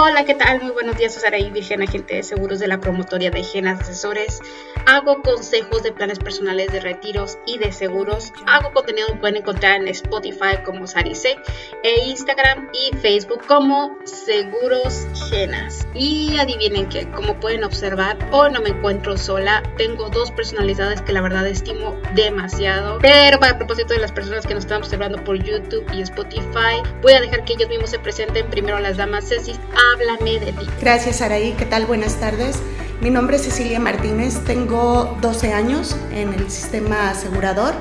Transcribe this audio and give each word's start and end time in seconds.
Hola, 0.00 0.24
¿qué 0.24 0.34
tal? 0.34 0.62
Muy 0.62 0.70
buenos 0.70 0.96
días, 0.96 1.14
Saraí 1.14 1.50
Virgen, 1.50 1.82
agente 1.82 2.14
de 2.14 2.22
seguros 2.22 2.60
de 2.60 2.68
la 2.68 2.78
promotoria 2.78 3.32
de 3.32 3.42
Genas 3.42 3.80
Asesores. 3.80 4.38
Hago 4.86 5.20
consejos 5.22 5.82
de 5.82 5.90
planes 5.90 6.20
personales 6.20 6.70
de 6.70 6.78
retiros 6.78 7.36
y 7.46 7.58
de 7.58 7.72
seguros. 7.72 8.32
Hago 8.46 8.72
contenido 8.72 9.08
que 9.08 9.14
pueden 9.14 9.36
encontrar 9.38 9.80
en 9.80 9.88
Spotify 9.88 10.62
como 10.64 10.86
Sarise 10.86 11.36
e 11.82 12.04
Instagram 12.04 12.70
y 12.72 12.96
Facebook 12.98 13.44
como 13.48 13.98
Seguros 14.04 15.08
Genas. 15.28 15.88
Y 15.94 16.38
adivinen 16.38 16.88
que, 16.88 17.10
como 17.10 17.40
pueden 17.40 17.64
observar, 17.64 18.16
hoy 18.30 18.52
no 18.52 18.60
me 18.60 18.70
encuentro 18.70 19.16
sola. 19.18 19.64
Tengo 19.76 20.10
dos 20.10 20.30
personalidades 20.30 21.02
que 21.02 21.12
la 21.12 21.22
verdad 21.22 21.44
estimo 21.48 21.96
demasiado. 22.14 22.98
Pero 23.00 23.40
para 23.40 23.58
propósito 23.58 23.94
de 23.94 24.00
las 24.00 24.12
personas 24.12 24.46
que 24.46 24.54
nos 24.54 24.62
están 24.62 24.78
observando 24.78 25.22
por 25.24 25.36
YouTube 25.42 25.84
y 25.92 26.02
Spotify, 26.02 26.82
voy 27.02 27.14
a 27.14 27.20
dejar 27.20 27.44
que 27.44 27.54
ellos 27.54 27.68
mismos 27.68 27.90
se 27.90 27.98
presenten. 27.98 28.48
Primero 28.48 28.78
las 28.78 28.96
damas 28.96 29.28
Ceci 29.28 29.58
háblame 29.92 30.40
de 30.40 30.52
ti. 30.52 30.66
Gracias, 30.80 31.20
Araí. 31.20 31.52
¿Qué 31.52 31.64
tal? 31.64 31.86
Buenas 31.86 32.16
tardes. 32.16 32.60
Mi 33.00 33.10
nombre 33.10 33.36
es 33.36 33.42
Cecilia 33.42 33.80
Martínez. 33.80 34.44
Tengo 34.44 35.16
12 35.20 35.52
años 35.52 35.96
en 36.12 36.32
el 36.34 36.50
sistema 36.50 37.10
asegurador, 37.10 37.74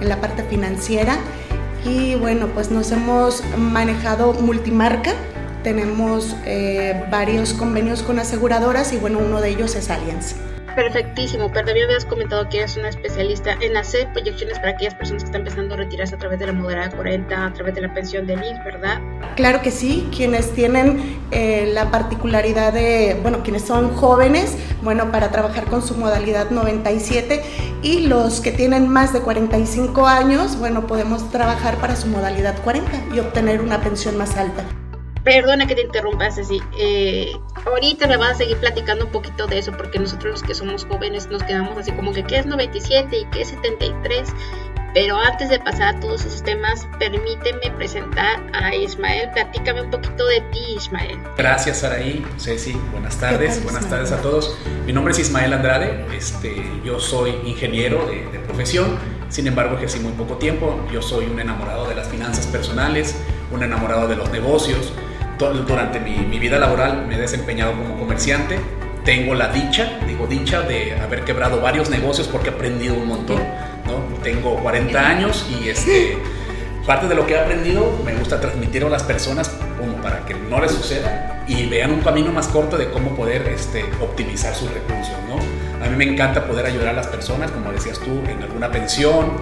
en 0.00 0.08
la 0.08 0.20
parte 0.20 0.42
financiera. 0.42 1.18
Y 1.84 2.14
bueno, 2.16 2.48
pues 2.48 2.70
nos 2.70 2.90
hemos 2.92 3.42
manejado 3.56 4.32
multimarca. 4.34 5.12
Tenemos 5.62 6.36
eh, 6.44 7.04
varios 7.10 7.54
convenios 7.54 8.02
con 8.02 8.18
aseguradoras 8.18 8.92
y 8.92 8.96
bueno, 8.96 9.18
uno 9.18 9.40
de 9.40 9.50
ellos 9.50 9.74
es 9.76 9.90
Allianz. 9.90 10.34
Perfectísimo, 10.74 11.50
pero 11.52 11.66
también 11.66 11.86
habías 11.86 12.04
comentado 12.04 12.48
que 12.48 12.58
eres 12.58 12.76
una 12.76 12.88
especialista 12.88 13.56
en 13.60 13.76
hacer 13.76 14.12
proyecciones 14.12 14.58
para 14.58 14.70
aquellas 14.70 14.94
personas 14.94 15.22
que 15.22 15.26
están 15.26 15.42
empezando 15.42 15.74
a 15.74 15.76
retirarse 15.76 16.16
a 16.16 16.18
través 16.18 16.40
de 16.40 16.46
la 16.46 16.52
moderada 16.52 16.90
40, 16.90 17.46
a 17.46 17.52
través 17.52 17.74
de 17.76 17.80
la 17.82 17.94
pensión 17.94 18.26
de 18.26 18.34
INS, 18.34 18.64
¿verdad? 18.64 19.00
Claro 19.36 19.62
que 19.62 19.70
sí, 19.70 20.08
quienes 20.14 20.52
tienen 20.52 21.20
eh, 21.30 21.70
la 21.72 21.90
particularidad 21.92 22.72
de, 22.72 23.18
bueno, 23.22 23.42
quienes 23.44 23.62
son 23.62 23.94
jóvenes, 23.94 24.56
bueno, 24.82 25.12
para 25.12 25.30
trabajar 25.30 25.64
con 25.66 25.80
su 25.80 25.94
modalidad 25.94 26.50
97 26.50 27.42
y 27.82 28.06
los 28.06 28.40
que 28.40 28.50
tienen 28.50 28.88
más 28.88 29.12
de 29.12 29.20
45 29.20 30.06
años, 30.06 30.58
bueno, 30.58 30.86
podemos 30.88 31.30
trabajar 31.30 31.76
para 31.76 31.94
su 31.94 32.08
modalidad 32.08 32.60
40 32.64 33.14
y 33.14 33.20
obtener 33.20 33.60
una 33.60 33.80
pensión 33.80 34.16
más 34.16 34.36
alta. 34.36 34.64
Perdona 35.24 35.66
que 35.66 35.74
te 35.74 35.80
interrumpas 35.80 36.36
así. 36.36 36.60
Eh, 36.78 37.32
ahorita 37.64 38.06
me 38.06 38.18
vas 38.18 38.32
a 38.32 38.34
seguir 38.34 38.58
platicando 38.58 39.06
un 39.06 39.10
poquito 39.10 39.46
de 39.46 39.58
eso 39.58 39.72
porque 39.72 39.98
nosotros 39.98 40.32
los 40.32 40.42
que 40.42 40.54
somos 40.54 40.84
jóvenes 40.84 41.28
nos 41.28 41.42
quedamos 41.42 41.78
así 41.78 41.92
como 41.92 42.12
que 42.12 42.22
qué 42.24 42.38
es 42.38 42.46
97 42.46 43.18
y 43.18 43.24
qué 43.26 43.40
es 43.40 43.48
73. 43.48 44.28
Pero 44.92 45.16
antes 45.16 45.48
de 45.48 45.58
pasar 45.58 45.96
a 45.96 46.00
todos 46.00 46.24
esos 46.24 46.42
temas, 46.42 46.86
permíteme 46.98 47.70
presentar 47.76 48.40
a 48.52 48.74
Ismael. 48.76 49.30
Platícame 49.32 49.82
un 49.82 49.90
poquito 49.90 50.26
de 50.26 50.40
ti, 50.52 50.74
Ismael. 50.76 51.18
Gracias, 51.36 51.78
Saraí. 51.78 52.24
Ceci, 52.38 52.78
buenas 52.92 53.18
tardes. 53.18 53.64
Buenas 53.64 53.88
tardes 53.88 54.12
a 54.12 54.20
todos. 54.20 54.56
Mi 54.86 54.92
nombre 54.92 55.12
es 55.12 55.18
Ismael 55.18 55.54
Andrade. 55.54 56.04
Este, 56.14 56.62
yo 56.84 57.00
soy 57.00 57.34
ingeniero 57.44 58.06
de, 58.06 58.26
de 58.30 58.38
profesión. 58.40 58.98
Sin 59.30 59.46
embargo, 59.48 59.76
ejercí 59.76 59.98
muy 60.00 60.12
poco 60.12 60.36
tiempo. 60.36 60.86
Yo 60.92 61.02
soy 61.02 61.24
un 61.24 61.40
enamorado 61.40 61.88
de 61.88 61.94
las 61.96 62.06
finanzas 62.06 62.46
personales, 62.46 63.16
un 63.50 63.64
enamorado 63.64 64.06
de 64.06 64.14
los 64.14 64.30
negocios 64.30 64.92
durante 65.38 66.00
mi, 66.00 66.38
vida 66.38 66.58
laboral 66.58 67.06
me 67.06 67.16
he 67.16 67.18
desempeñado 67.18 67.72
como 67.72 67.98
comerciante. 67.98 68.58
Tengo 69.04 69.34
la 69.34 69.48
dicha, 69.48 69.98
digo 70.06 70.26
dicha, 70.26 70.62
de 70.62 70.98
haber 70.98 71.24
quebrado 71.24 71.60
varios 71.60 71.90
negocios 71.90 72.26
porque 72.28 72.48
he 72.48 72.52
aprendido 72.52 72.94
un 72.94 73.06
montón. 73.06 73.42
¿no? 73.86 74.22
Tengo 74.22 74.56
40 74.56 74.98
años 74.98 75.46
y 75.50 75.68
este, 75.68 76.16
parte 76.86 77.06
de 77.08 77.14
lo 77.14 77.26
que 77.26 77.34
he 77.34 77.38
aprendido 77.38 77.92
me 78.04 78.14
gusta 78.14 78.40
transmitir 78.40 78.84
a 78.84 78.88
las 78.88 79.02
personas 79.02 79.50
como 79.78 79.96
para 79.96 80.24
que 80.24 80.34
no 80.34 80.60
les 80.60 80.70
suceda 80.70 81.42
y 81.46 81.66
vean 81.66 81.90
un 81.92 82.00
camino 82.00 82.32
más 82.32 82.48
corto 82.48 82.78
de 82.78 82.90
cómo 82.90 83.14
poder 83.14 83.42
este, 83.48 83.84
optimizar 84.00 84.54
sus 84.54 84.72
recursos. 84.72 85.14
¿no? 85.28 85.36
A 85.84 85.88
mí 85.90 85.96
me 85.96 86.04
encanta 86.04 86.46
poder 86.46 86.64
ayudar 86.64 86.88
a 86.88 86.92
las 86.94 87.08
personas, 87.08 87.50
como 87.50 87.70
decías 87.72 87.98
tú, 87.98 88.22
en 88.26 88.42
alguna 88.42 88.70
pensión 88.70 89.32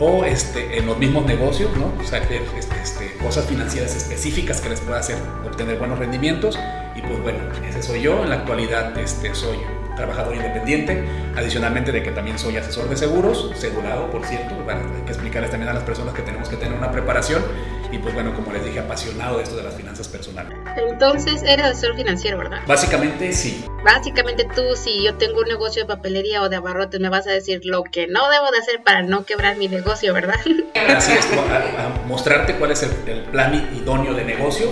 o 0.00 0.24
este, 0.24 0.78
en 0.78 0.86
los 0.86 0.98
mismos 0.98 1.26
negocios, 1.26 1.70
¿no? 1.76 1.92
O 2.00 2.04
sea, 2.04 2.18
este, 2.18 2.40
este, 2.80 3.16
cosas 3.16 3.46
financieras 3.46 3.94
específicas 3.96 4.60
que 4.60 4.68
les 4.68 4.80
pueda 4.80 5.00
hacer 5.00 5.16
obtener 5.44 5.78
buenos 5.78 5.98
rendimientos. 5.98 6.58
Y 6.94 7.02
pues 7.02 7.20
bueno, 7.22 7.38
ese 7.68 7.82
soy 7.82 8.02
yo. 8.02 8.22
En 8.22 8.30
la 8.30 8.36
actualidad 8.36 8.96
este, 8.98 9.34
soy 9.34 9.58
trabajador 9.96 10.36
independiente, 10.36 11.04
adicionalmente 11.36 11.90
de 11.90 12.02
que 12.02 12.12
también 12.12 12.38
soy 12.38 12.56
asesor 12.56 12.88
de 12.88 12.96
seguros, 12.96 13.50
segurado, 13.56 14.10
por 14.10 14.24
cierto. 14.24 14.54
Bueno, 14.64 14.80
hay 14.96 15.02
que 15.02 15.12
explicarles 15.12 15.50
también 15.50 15.70
a 15.70 15.74
las 15.74 15.82
personas 15.82 16.14
que 16.14 16.22
tenemos 16.22 16.48
que 16.48 16.56
tener 16.56 16.78
una 16.78 16.92
preparación 16.92 17.42
y 17.90 17.98
pues 17.98 18.14
bueno, 18.14 18.34
como 18.34 18.52
les 18.52 18.64
dije, 18.64 18.80
apasionado 18.80 19.38
de 19.38 19.44
esto 19.44 19.56
de 19.56 19.62
las 19.62 19.74
finanzas 19.74 20.08
personales. 20.08 20.56
Entonces, 20.76 21.42
eres 21.42 21.66
asesor 21.66 21.96
financiero, 21.96 22.38
¿verdad? 22.38 22.58
Básicamente 22.66 23.32
sí. 23.32 23.64
Básicamente 23.84 24.46
tú, 24.54 24.76
si 24.76 25.02
yo 25.02 25.14
tengo 25.14 25.40
un 25.40 25.48
negocio 25.48 25.82
de 25.82 25.88
papelería 25.88 26.42
o 26.42 26.48
de 26.48 26.56
abarrotes, 26.56 27.00
me 27.00 27.08
vas 27.08 27.26
a 27.26 27.30
decir 27.30 27.60
lo 27.64 27.84
que 27.84 28.06
no 28.06 28.28
debo 28.30 28.50
de 28.50 28.58
hacer 28.58 28.82
para 28.82 29.02
no 29.02 29.24
quebrar 29.24 29.56
mi 29.56 29.68
negocio, 29.68 30.12
¿verdad? 30.12 30.36
Así 30.96 31.12
es, 31.12 31.26
a, 31.26 32.06
mostrarte 32.06 32.56
cuál 32.56 32.72
es 32.72 32.82
el, 32.82 32.90
plan 33.30 33.54
idóneo 33.74 34.14
de 34.14 34.24
negocio 34.24 34.70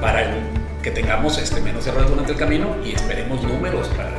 para 0.00 0.34
que 0.82 0.90
tengamos 0.90 1.38
este, 1.38 1.60
menos 1.60 1.86
errores 1.86 2.10
durante 2.10 2.32
el 2.32 2.38
camino 2.38 2.76
y 2.84 2.94
esperemos 2.94 3.42
números 3.42 3.88
para, 3.88 4.12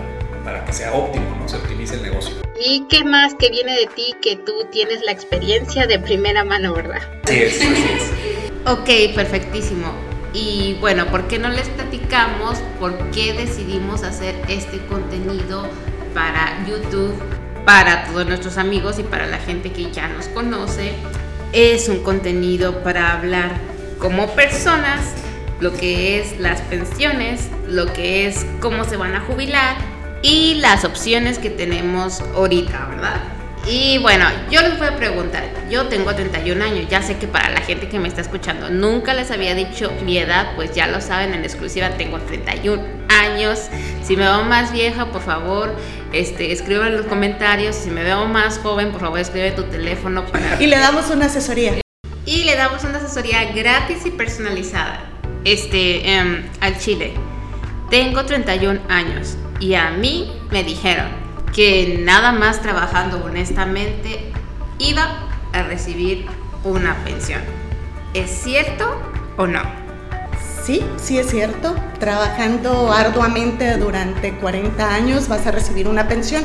para 0.44 0.66
que 0.66 0.74
sea 0.74 0.94
óptimo, 0.94 1.26
no 1.40 1.48
se 1.48 1.58
optimice 1.58 1.96
el 1.96 2.04
negocio. 2.04 2.36
¿Y 2.60 2.86
qué 2.90 3.04
más 3.04 3.36
que 3.36 3.50
viene 3.50 3.76
de 3.76 3.88
ti 3.88 4.16
que 4.22 4.38
tú 4.38 4.54
tienes 4.72 5.02
la 5.04 5.12
experiencia 5.12 5.88
de 5.88 6.00
primera 6.00 6.44
mano, 6.44 6.74
verdad? 6.74 7.02
Sí, 7.26 7.44
es, 7.44 7.62
es. 7.62 8.35
Ok, 8.68 8.90
perfectísimo. 9.14 9.94
Y 10.34 10.76
bueno, 10.82 11.06
¿por 11.06 11.28
qué 11.28 11.38
no 11.38 11.50
les 11.50 11.70
platicamos 11.70 12.58
por 12.80 12.98
qué 13.12 13.34
decidimos 13.34 14.02
hacer 14.02 14.36
este 14.50 14.84
contenido 14.88 15.68
para 16.16 16.66
YouTube, 16.68 17.14
para 17.64 18.06
todos 18.06 18.26
nuestros 18.26 18.58
amigos 18.58 18.98
y 18.98 19.04
para 19.04 19.28
la 19.28 19.38
gente 19.38 19.72
que 19.72 19.92
ya 19.92 20.08
nos 20.08 20.26
conoce? 20.30 20.94
Es 21.54 21.88
un 21.90 22.00
contenido 22.00 22.82
para 22.82 23.14
hablar 23.14 23.52
como 24.00 24.32
personas, 24.32 25.14
lo 25.60 25.72
que 25.72 26.20
es 26.20 26.40
las 26.40 26.62
pensiones, 26.62 27.50
lo 27.68 27.94
que 27.94 28.26
es 28.26 28.48
cómo 28.62 28.84
se 28.84 28.98
van 28.98 29.16
a 29.16 29.22
jubilar 29.22 29.78
y 30.24 30.56
las 30.56 30.86
opciones 30.86 31.38
que 31.38 31.52
tenemos 31.52 32.22
ahorita, 32.34 32.88
¿verdad? 32.88 33.35
Y 33.68 33.98
bueno, 33.98 34.26
yo 34.52 34.62
les 34.62 34.78
voy 34.78 34.88
a 34.88 34.96
preguntar, 34.96 35.44
yo 35.72 35.88
tengo 35.88 36.14
31 36.14 36.64
años, 36.64 36.88
ya 36.88 37.02
sé 37.02 37.18
que 37.18 37.28
para 37.28 37.50
la 37.50 37.62
gente 37.62 37.90
que 37.90 37.98
me 37.98 38.08
está 38.08 38.22
escuchando 38.22 38.70
nunca 38.70 39.16
les 39.16 39.32
había 39.32 39.56
dicho 39.56 39.92
mi 40.04 40.20
edad, 40.20 40.56
pues 40.56 40.76
ya 40.76 40.86
lo 40.86 41.02
saben 41.02 41.34
en 41.34 41.44
exclusiva, 41.44 41.90
tengo 41.92 42.20
31 42.20 42.84
años. 43.10 43.60
Si 44.04 44.16
me 44.16 44.24
veo 44.24 44.44
más 44.44 44.72
vieja, 44.72 45.08
por 45.08 45.24
favor, 45.24 45.76
este, 46.14 46.52
escriban 46.52 46.90
en 46.90 46.98
los 46.98 47.08
comentarios. 47.08 47.76
Si 47.76 47.90
me 47.90 48.04
veo 48.04 48.28
más 48.28 48.60
joven, 48.60 48.92
por 48.92 49.02
favor, 49.02 49.20
escribe 49.20 49.52
tu 49.52 49.64
teléfono 49.64 50.26
para... 50.28 50.62
Y 50.62 50.68
le 50.68 50.78
damos 50.78 51.10
una 51.10 51.26
asesoría. 51.26 51.74
Y 52.28 52.44
le 52.44 52.56
damos 52.56 52.84
una 52.84 53.00
asesoría 53.00 53.52
gratis 53.52 54.06
y 54.06 54.12
personalizada 54.12 55.00
este, 55.44 56.08
em, 56.08 56.44
al 56.62 56.78
Chile. 56.78 57.14
Tengo 57.90 58.26
31 58.26 58.80
años 58.90 59.38
y 59.60 59.74
a 59.74 59.90
mí 59.90 60.32
me 60.52 60.64
dijeron 60.64 61.25
que 61.56 62.02
nada 62.04 62.34
más 62.34 62.62
trabajando 62.62 63.24
honestamente 63.24 64.30
iba 64.78 65.30
a 65.54 65.64
recibir 65.64 66.26
una 66.66 66.96
pensión. 67.06 67.40
¿Es 68.14 68.30
cierto 68.30 68.86
o 69.38 69.48
no? 69.48 69.62
Sí, 70.66 70.84
sí 70.98 71.18
es 71.18 71.30
cierto. 71.30 71.74
Trabajando 71.98 72.92
arduamente 72.92 73.78
durante 73.78 74.34
40 74.36 74.94
años 74.94 75.30
vas 75.30 75.48
a 75.48 75.52
recibir 75.52 75.88
una 75.88 76.10
pensión, 76.10 76.44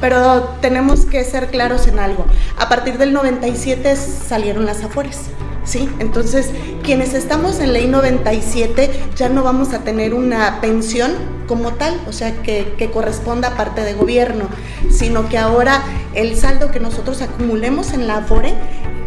pero 0.00 0.56
tenemos 0.60 1.06
que 1.06 1.24
ser 1.24 1.48
claros 1.48 1.88
en 1.88 1.98
algo. 1.98 2.24
A 2.56 2.68
partir 2.68 2.98
del 2.98 3.12
97 3.12 3.96
salieron 3.96 4.64
las 4.64 4.84
afores. 4.84 5.30
¿sí? 5.64 5.88
Entonces, 5.98 6.50
quienes 6.82 7.14
estamos 7.14 7.60
en 7.60 7.72
ley 7.72 7.86
97 7.86 8.90
ya 9.16 9.28
no 9.28 9.42
vamos 9.42 9.72
a 9.72 9.80
tener 9.80 10.14
una 10.14 10.60
pensión 10.60 11.12
como 11.46 11.72
tal, 11.72 12.00
o 12.08 12.12
sea, 12.12 12.42
que, 12.42 12.74
que, 12.78 12.90
corresponda 12.90 13.48
a 13.48 13.56
parte 13.56 13.82
de 13.82 13.94
gobierno, 13.94 14.48
sino 14.90 15.28
que 15.28 15.38
ahora 15.38 15.82
el 16.14 16.36
saldo 16.36 16.70
que 16.70 16.80
nosotros 16.80 17.20
acumulemos 17.20 17.92
en 17.92 18.06
la 18.06 18.18
Afore, 18.18 18.54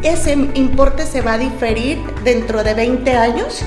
ese 0.04 0.33
importe 0.54 1.06
se 1.06 1.22
va 1.22 1.33
a 1.33 1.38
diferir 1.38 2.00
dentro 2.24 2.63
de 2.63 2.74
20 2.74 3.16
años, 3.16 3.62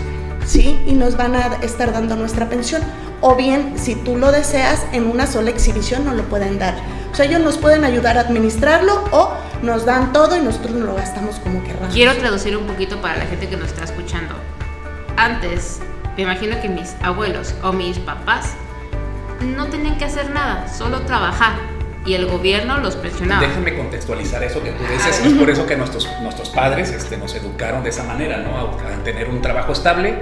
¿sí? 0.47 0.79
Y 0.87 0.93
nos 0.93 1.17
van 1.17 1.35
a 1.35 1.59
estar 1.63 1.93
dando 1.93 2.15
nuestra 2.17 2.49
pensión. 2.49 2.83
O 3.21 3.35
bien, 3.35 3.75
si 3.77 3.97
tú 3.97 4.17
lo 4.17 4.31
deseas, 4.31 4.85
en 4.93 5.07
una 5.09 5.27
sola 5.27 5.51
exhibición 5.51 6.05
no 6.05 6.15
lo 6.15 6.23
pueden 6.25 6.59
dar. 6.59 6.77
O 7.11 7.15
sea, 7.15 7.27
ellos 7.27 7.41
nos 7.41 7.59
pueden 7.59 7.85
ayudar 7.85 8.17
a 8.17 8.21
administrarlo 8.21 9.03
o 9.11 9.33
nos 9.63 9.85
dan 9.85 10.13
todo 10.13 10.37
y 10.37 10.41
nosotros 10.41 10.73
no 10.73 10.87
lo 10.87 10.95
gastamos 10.95 11.37
como 11.41 11.63
querramos. 11.63 11.93
Quiero 11.95 12.15
traducir 12.17 12.57
un 12.57 12.67
poquito 12.67 13.01
para 13.01 13.17
la 13.17 13.27
gente 13.27 13.49
que 13.49 13.57
nos 13.57 13.69
está 13.69 13.85
escuchando. 13.85 14.35
Antes, 15.17 15.81
me 16.17 16.23
imagino 16.23 16.61
que 16.61 16.69
mis 16.69 16.95
abuelos 17.03 17.55
o 17.63 17.73
mis 17.73 17.99
papás 17.99 18.55
no 19.41 19.67
tenían 19.67 19.99
que 19.99 20.05
hacer 20.05 20.31
nada, 20.31 20.69
solo 20.69 21.03
trabajar. 21.03 21.55
Y 22.07 22.15
el 22.15 22.27
gobierno 22.27 22.79
los 22.79 22.97
presionaba. 22.97 23.43
Déjame 23.43 23.77
contextualizar 23.77 24.43
eso 24.43 24.63
que 24.63 24.71
tú 24.71 24.83
dices. 24.91 25.21
Es 25.27 25.33
por 25.35 25.51
eso 25.51 25.67
que 25.67 25.77
nuestros, 25.77 26.09
nuestros 26.23 26.49
padres 26.49 26.91
este, 26.91 27.19
nos 27.19 27.35
educaron 27.35 27.83
de 27.83 27.91
esa 27.91 28.03
manera, 28.05 28.39
¿no? 28.39 28.57
A, 28.57 28.95
a 28.95 29.05
tener 29.05 29.29
un 29.29 29.43
trabajo 29.43 29.73
estable, 29.73 30.15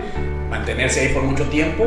mantenerse 0.50 1.00
ahí 1.00 1.14
por 1.14 1.22
mucho 1.22 1.44
tiempo 1.44 1.86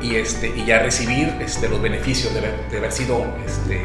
y, 0.00 0.16
este, 0.16 0.48
y 0.54 0.64
ya 0.64 0.80
recibir 0.80 1.34
este, 1.40 1.68
los 1.68 1.80
beneficios 1.80 2.32
de 2.34 2.40
haber, 2.40 2.68
de 2.70 2.78
haber 2.78 2.92
sido 2.92 3.24
este, 3.44 3.82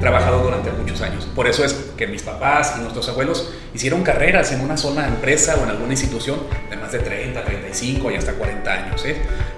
trabajado 0.00 0.42
durante 0.42 0.72
muchos 0.72 1.00
años. 1.02 1.28
Por 1.34 1.46
eso 1.46 1.64
es 1.64 1.74
que 1.96 2.06
mis 2.06 2.22
papás 2.22 2.74
y 2.78 2.80
nuestros 2.80 3.08
abuelos 3.08 3.52
hicieron 3.74 4.02
carreras 4.02 4.50
en 4.52 4.62
una 4.62 4.76
sola 4.76 5.06
empresa 5.06 5.56
o 5.60 5.64
en 5.64 5.70
alguna 5.70 5.92
institución 5.92 6.40
de 6.70 6.76
más 6.76 6.90
de 6.90 6.98
30, 6.98 7.44
35 7.44 8.10
y 8.10 8.16
hasta 8.16 8.32
40 8.32 8.72
años, 8.72 9.04
¿eh? 9.04 9.16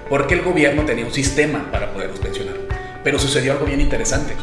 porque 0.09 0.35
el 0.35 0.43
gobierno 0.43 0.85
tenía 0.85 1.07
un 1.07 1.13
sistema 1.13 1.71
para 1.71 1.93
poderlos 1.93 2.19
pensionar. 2.19 2.57
Pero 3.05 3.19
sucedió 3.19 3.53
algo 3.53 3.65
bien 3.65 3.81
interesante. 3.81 4.35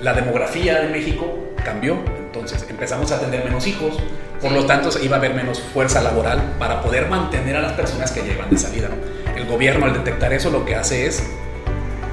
La 0.00 0.12
demografía 0.12 0.80
de 0.80 0.88
México 0.88 1.54
cambió, 1.64 1.98
entonces 2.18 2.66
empezamos 2.68 3.10
a 3.12 3.20
tener 3.20 3.44
menos 3.44 3.66
hijos, 3.66 3.96
por 4.40 4.52
lo 4.52 4.66
tanto 4.66 4.90
iba 5.02 5.16
a 5.16 5.18
haber 5.18 5.34
menos 5.34 5.60
fuerza 5.60 6.02
laboral 6.02 6.54
para 6.58 6.82
poder 6.82 7.08
mantener 7.08 7.56
a 7.56 7.62
las 7.62 7.72
personas 7.72 8.10
que 8.10 8.22
llevan 8.22 8.50
de 8.50 8.58
salida. 8.58 8.88
El 9.34 9.46
gobierno 9.46 9.86
al 9.86 9.94
detectar 9.94 10.32
eso 10.32 10.50
lo 10.50 10.64
que 10.64 10.74
hace 10.74 11.06
es 11.06 11.22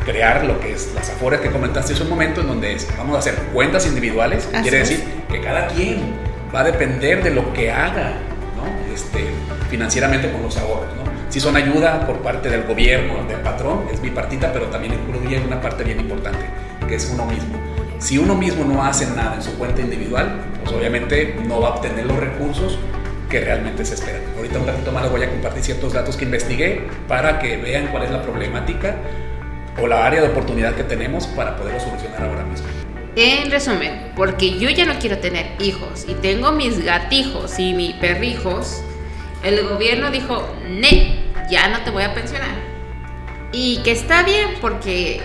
crear 0.05 0.43
lo 0.45 0.59
que 0.59 0.73
es 0.73 0.91
las 0.93 1.09
afores 1.09 1.39
que 1.39 1.49
comentaste 1.51 1.93
hace 1.93 2.03
un 2.03 2.09
momento, 2.09 2.41
en 2.41 2.47
donde 2.47 2.77
vamos 2.97 3.15
a 3.15 3.19
hacer 3.19 3.35
cuentas 3.53 3.85
individuales, 3.85 4.47
quiere 4.61 4.79
decir 4.79 5.03
que 5.31 5.41
cada 5.41 5.67
quien 5.67 6.13
va 6.53 6.61
a 6.61 6.63
depender 6.63 7.23
de 7.23 7.31
lo 7.31 7.53
que 7.53 7.71
haga 7.71 8.13
¿no? 8.55 8.93
este, 8.93 9.25
financieramente 9.69 10.31
con 10.31 10.43
los 10.43 10.57
ahorros. 10.57 10.95
¿no? 10.95 11.03
Si 11.29 11.39
son 11.39 11.55
ayuda 11.55 12.05
por 12.05 12.17
parte 12.17 12.49
del 12.49 12.63
gobierno, 12.63 13.23
del 13.27 13.39
patrón, 13.39 13.85
es 13.91 14.01
bipartita, 14.01 14.53
pero 14.53 14.67
también 14.67 14.93
incluye 14.93 15.39
una 15.39 15.59
parte 15.59 15.83
bien 15.83 15.99
importante, 15.99 16.45
que 16.87 16.95
es 16.95 17.09
uno 17.11 17.25
mismo. 17.25 17.57
Si 17.97 18.17
uno 18.17 18.35
mismo 18.35 18.65
no 18.65 18.83
hace 18.83 19.07
nada 19.07 19.35
en 19.35 19.41
su 19.41 19.57
cuenta 19.57 19.81
individual, 19.81 20.41
pues 20.61 20.75
obviamente 20.75 21.39
no 21.47 21.61
va 21.61 21.69
a 21.69 21.71
obtener 21.75 22.05
los 22.05 22.17
recursos 22.17 22.77
que 23.29 23.39
realmente 23.39 23.83
se 23.83 23.95
esperan. 23.95 24.21
Ahorita 24.37 24.59
un 24.59 24.67
ratito 24.67 24.91
más 24.91 25.03
les 25.03 25.11
voy 25.11 25.23
a 25.23 25.29
compartir 25.29 25.63
ciertos 25.63 25.93
datos 25.93 26.17
que 26.17 26.25
investigué 26.25 26.85
para 27.07 27.39
que 27.39 27.57
vean 27.57 27.87
cuál 27.87 28.03
es 28.03 28.11
la 28.11 28.21
problemática 28.21 28.97
o 29.81 29.87
la 29.87 30.05
área 30.05 30.21
de 30.21 30.29
oportunidad 30.29 30.75
que 30.75 30.83
tenemos 30.83 31.27
para 31.27 31.55
poderlo 31.55 31.79
solucionar 31.79 32.23
ahora 32.23 32.43
mismo. 32.43 32.67
En 33.15 33.51
resumen, 33.51 34.11
porque 34.15 34.57
yo 34.57 34.69
ya 34.69 34.85
no 34.85 34.97
quiero 34.99 35.19
tener 35.19 35.51
hijos 35.59 36.05
y 36.07 36.15
tengo 36.15 36.51
mis 36.51 36.83
gatijos 36.83 37.59
y 37.59 37.73
mis 37.73 37.93
perrijos, 37.93 38.81
el 39.43 39.67
gobierno 39.67 40.09
dijo, 40.09 40.47
ne, 40.67 41.19
ya 41.49 41.67
no 41.67 41.81
te 41.81 41.91
voy 41.91 42.03
a 42.03 42.13
pensionar. 42.13 42.55
Y 43.51 43.77
que 43.83 43.91
está 43.91 44.23
bien 44.23 44.55
porque 44.61 45.21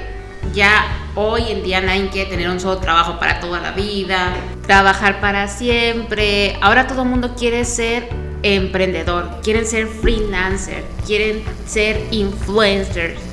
ya 0.53 0.85
hoy 1.15 1.51
en 1.51 1.63
día 1.63 1.81
nadie 1.81 2.09
quiere 2.11 2.29
tener 2.29 2.51
un 2.51 2.61
solo 2.61 2.79
trabajo 2.79 3.19
para 3.19 3.41
toda 3.41 3.61
la 3.61 3.73
vida, 3.73 4.35
trabajar 4.67 5.21
para 5.21 5.49
siempre. 5.49 6.57
Ahora 6.61 6.87
todo 6.87 7.03
el 7.03 7.09
mundo 7.09 7.35
quiere 7.37 7.65
ser 7.65 8.11
emprendedor, 8.43 9.41
quieren 9.43 9.67
ser 9.67 9.87
freelancer, 9.87 10.85
quieren 11.07 11.43
ser 11.67 12.07
influencers 12.11 13.28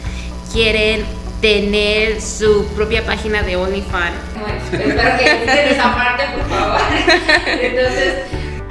quieren 0.56 1.04
tener 1.42 2.22
su 2.22 2.66
propia 2.78 3.06
página 3.06 3.44
de 3.44 3.58
OnlyFans. 3.58 4.16
Bueno, 4.40 4.58
espero 4.64 5.18
que 5.18 5.72
esa 5.72 5.94
parte, 5.94 6.24
por 6.34 6.48
favor. 6.48 6.80
Entonces, 7.62 8.14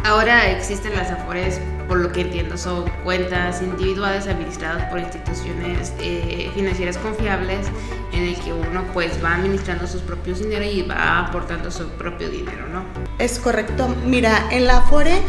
ahora 0.02 0.50
existen 0.50 0.96
las 0.96 1.10
Afores, 1.10 1.60
por 1.88 1.98
lo 1.98 2.12
que 2.12 2.22
entiendo, 2.22 2.56
son 2.56 2.84
cuentas 3.02 3.62
individuales 3.62 4.26
administradas 4.26 4.90
por 4.90 5.00
instituciones 5.00 5.92
eh, 6.00 6.50
financieras 6.54 6.96
confiables 6.98 7.66
en 8.12 8.24
el 8.24 8.36
que 8.36 8.52
uno 8.52 8.84
pues 8.92 9.22
va 9.22 9.34
administrando 9.34 9.86
sus 9.86 10.00
propios 10.02 10.38
dinero 10.38 10.64
y 10.64 10.82
va 10.82 11.20
aportando 11.26 11.70
su 11.70 11.88
propio 11.90 12.30
dinero, 12.30 12.66
¿no? 12.68 12.84
Es 13.18 13.38
correcto. 13.38 13.94
Mira, 14.06 14.48
en 14.50 14.66
la 14.66 14.78
Afore 14.78 15.20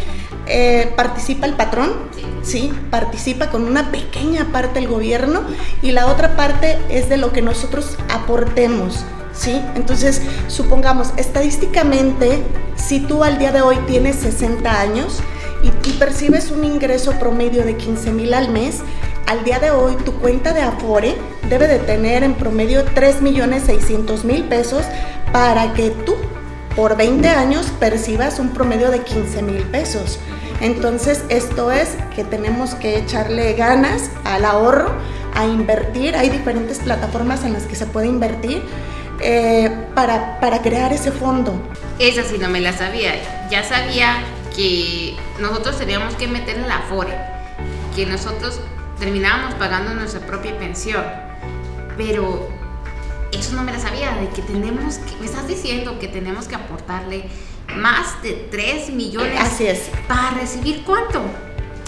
eh, 0.47 0.93
participa 0.95 1.45
el 1.45 1.53
patrón, 1.53 1.91
sí. 2.43 2.71
participa 2.91 3.49
con 3.49 3.63
una 3.63 3.91
pequeña 3.91 4.51
parte 4.51 4.79
el 4.79 4.87
gobierno 4.87 5.41
y 5.81 5.91
la 5.91 6.07
otra 6.07 6.35
parte 6.35 6.77
es 6.89 7.09
de 7.09 7.17
lo 7.17 7.31
que 7.31 7.41
nosotros 7.41 7.97
aportemos. 8.13 9.03
¿Sí? 9.33 9.61
Entonces, 9.75 10.21
supongamos, 10.47 11.11
estadísticamente, 11.17 12.41
si 12.77 13.01
tú 13.01 13.25
al 13.25 13.37
día 13.37 13.51
de 13.51 13.61
hoy 13.61 13.77
tienes 13.85 14.15
60 14.15 14.79
años 14.79 15.21
y, 15.65 15.89
y 15.89 15.93
percibes 15.93 16.51
un 16.51 16.63
ingreso 16.63 17.13
promedio 17.19 17.63
de 17.63 17.75
15 17.75 18.11
mil 18.11 18.33
al 18.33 18.49
mes, 18.49 18.81
al 19.27 19.43
día 19.43 19.57
de 19.57 19.71
hoy 19.71 19.95
tu 20.05 20.13
cuenta 20.13 20.53
de 20.53 20.61
Afore 20.61 21.15
debe 21.49 21.67
de 21.67 21.79
tener 21.79 22.23
en 22.23 22.35
promedio 22.35 22.83
3 22.83 23.21
millones 23.21 23.63
600 23.63 24.23
mil 24.23 24.43
pesos 24.43 24.83
para 25.31 25.73
que 25.73 25.89
tú 25.89 26.15
por 26.75 26.95
20 26.95 27.27
años 27.29 27.71
percibas 27.79 28.37
un 28.37 28.49
promedio 28.49 28.91
de 28.91 28.99
15 28.99 29.41
mil 29.41 29.63
pesos. 29.63 30.19
Entonces, 30.61 31.23
esto 31.29 31.71
es 31.71 31.97
que 32.15 32.23
tenemos 32.23 32.75
que 32.75 32.97
echarle 32.97 33.53
ganas 33.53 34.09
al 34.23 34.45
ahorro, 34.45 34.91
a 35.33 35.45
invertir. 35.45 36.15
Hay 36.15 36.29
diferentes 36.29 36.79
plataformas 36.79 37.43
en 37.43 37.53
las 37.53 37.63
que 37.63 37.75
se 37.75 37.85
puede 37.85 38.07
invertir 38.07 38.61
eh, 39.21 39.71
para, 39.95 40.39
para 40.39 40.61
crear 40.61 40.93
ese 40.93 41.11
fondo. 41.11 41.53
Esa 41.99 42.23
sí 42.23 42.37
no 42.37 42.49
me 42.49 42.61
la 42.61 42.73
sabía. 42.73 43.13
Ya 43.49 43.63
sabía 43.63 44.17
que 44.55 45.15
nosotros 45.39 45.77
teníamos 45.77 46.15
que 46.15 46.27
meter 46.27 46.55
en 46.57 46.67
la 46.67 46.79
FORE, 46.81 47.13
que 47.95 48.05
nosotros 48.05 48.59
terminábamos 48.99 49.55
pagando 49.55 49.93
nuestra 49.93 50.21
propia 50.21 50.57
pensión. 50.57 51.03
Pero 51.97 52.47
eso 53.31 53.55
no 53.55 53.63
me 53.63 53.71
la 53.71 53.79
sabía, 53.79 54.15
de 54.15 54.29
que 54.29 54.41
tenemos 54.41 54.97
que, 54.97 55.15
me 55.19 55.25
estás 55.25 55.47
diciendo 55.47 55.99
que 55.99 56.07
tenemos 56.07 56.47
que 56.47 56.55
aportarle 56.55 57.25
más 57.75 58.21
de 58.23 58.47
3 58.51 58.91
millones. 58.91 59.39
Así 59.39 59.67
es. 59.67 59.89
¿Para 60.07 60.31
recibir 60.31 60.83
cuánto? 60.85 61.21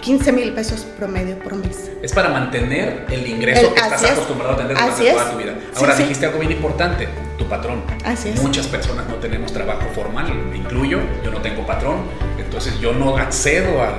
15 0.01 0.31
mil 0.31 0.53
pesos 0.53 0.85
promedio 0.97 1.37
por 1.39 1.55
mes. 1.55 1.91
Es 2.01 2.13
para 2.13 2.29
mantener 2.29 3.05
el 3.09 3.27
ingreso 3.27 3.73
que 3.73 3.79
estás 3.79 4.03
acostumbrado 4.05 4.53
a 4.53 4.57
tener 4.57 4.77
durante 4.77 5.11
toda 5.11 5.31
tu 5.31 5.37
vida. 5.37 5.55
Ahora 5.75 5.95
dijiste 5.95 6.25
algo 6.25 6.39
bien 6.39 6.51
importante, 6.51 7.09
tu 7.37 7.45
patrón. 7.45 7.83
Así 8.05 8.29
es. 8.29 8.41
Muchas 8.41 8.67
personas 8.67 9.07
no 9.07 9.15
tenemos 9.15 9.51
trabajo 9.51 9.85
formal, 9.93 10.33
me 10.33 10.57
incluyo, 10.57 10.99
yo 11.23 11.31
no 11.31 11.41
tengo 11.41 11.65
patrón, 11.65 12.03
entonces 12.47 12.79
yo 12.79 12.93
no 12.93 13.17
accedo 13.17 13.83
a, 13.83 13.97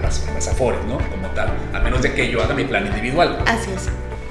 las, 0.00 0.26
a 0.28 0.32
las 0.32 0.48
afores, 0.48 0.80
¿no? 0.84 0.98
Como 1.10 1.26
tal, 1.34 1.52
a 1.74 1.80
menos 1.80 2.02
de 2.02 2.14
que 2.14 2.30
yo 2.30 2.40
haga 2.40 2.54
mi 2.54 2.64
plan 2.64 2.86
individual. 2.86 3.42
Así 3.46 3.72
es. 3.72 3.88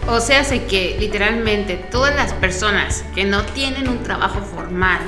O 0.07 0.21
sea, 0.21 0.45
sé 0.45 0.63
que 0.63 0.95
literalmente 0.97 1.75
todas 1.75 2.15
las 2.15 2.31
personas 2.33 3.03
que 3.13 3.25
no 3.25 3.44
tienen 3.44 3.89
un 3.89 4.01
trabajo 4.01 4.39
formal, 4.41 5.00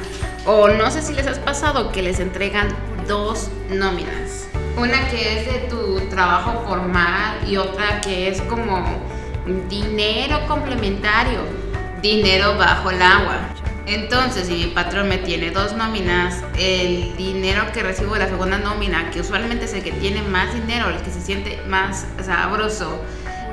o 0.45 0.67
no 0.67 0.91
sé 0.91 1.01
si 1.01 1.13
les 1.13 1.27
has 1.27 1.39
pasado 1.39 1.93
que 1.93 2.01
les 2.01 2.19
entregan 2.19 2.67
dos 3.07 3.49
nóminas. 3.69 4.47
Una 4.77 5.07
que 5.09 5.39
es 5.39 5.45
de 5.45 5.59
tu 5.69 6.01
trabajo 6.09 6.65
formal 6.67 7.37
y 7.47 7.55
otra 7.55 8.01
que 8.01 8.27
es 8.27 8.41
como 8.41 8.85
dinero 9.69 10.45
complementario, 10.45 11.39
dinero 12.01 12.57
bajo 12.57 12.91
el 12.91 13.01
agua. 13.01 13.50
Entonces, 13.87 14.47
si 14.47 14.53
mi 14.53 14.67
patrón 14.67 15.09
me 15.09 15.17
tiene 15.17 15.51
dos 15.51 15.73
nóminas, 15.73 16.43
el 16.57 17.15
dinero 17.17 17.63
que 17.73 17.83
recibo 17.83 18.13
de 18.13 18.19
la 18.19 18.27
segunda 18.27 18.57
nómina, 18.57 19.09
que 19.11 19.21
usualmente 19.21 19.65
es 19.65 19.73
el 19.73 19.83
que 19.83 19.91
tiene 19.91 20.21
más 20.21 20.53
dinero, 20.53 20.89
el 20.89 21.01
que 21.01 21.11
se 21.11 21.21
siente 21.21 21.59
más 21.67 22.05
sabroso, 22.23 23.01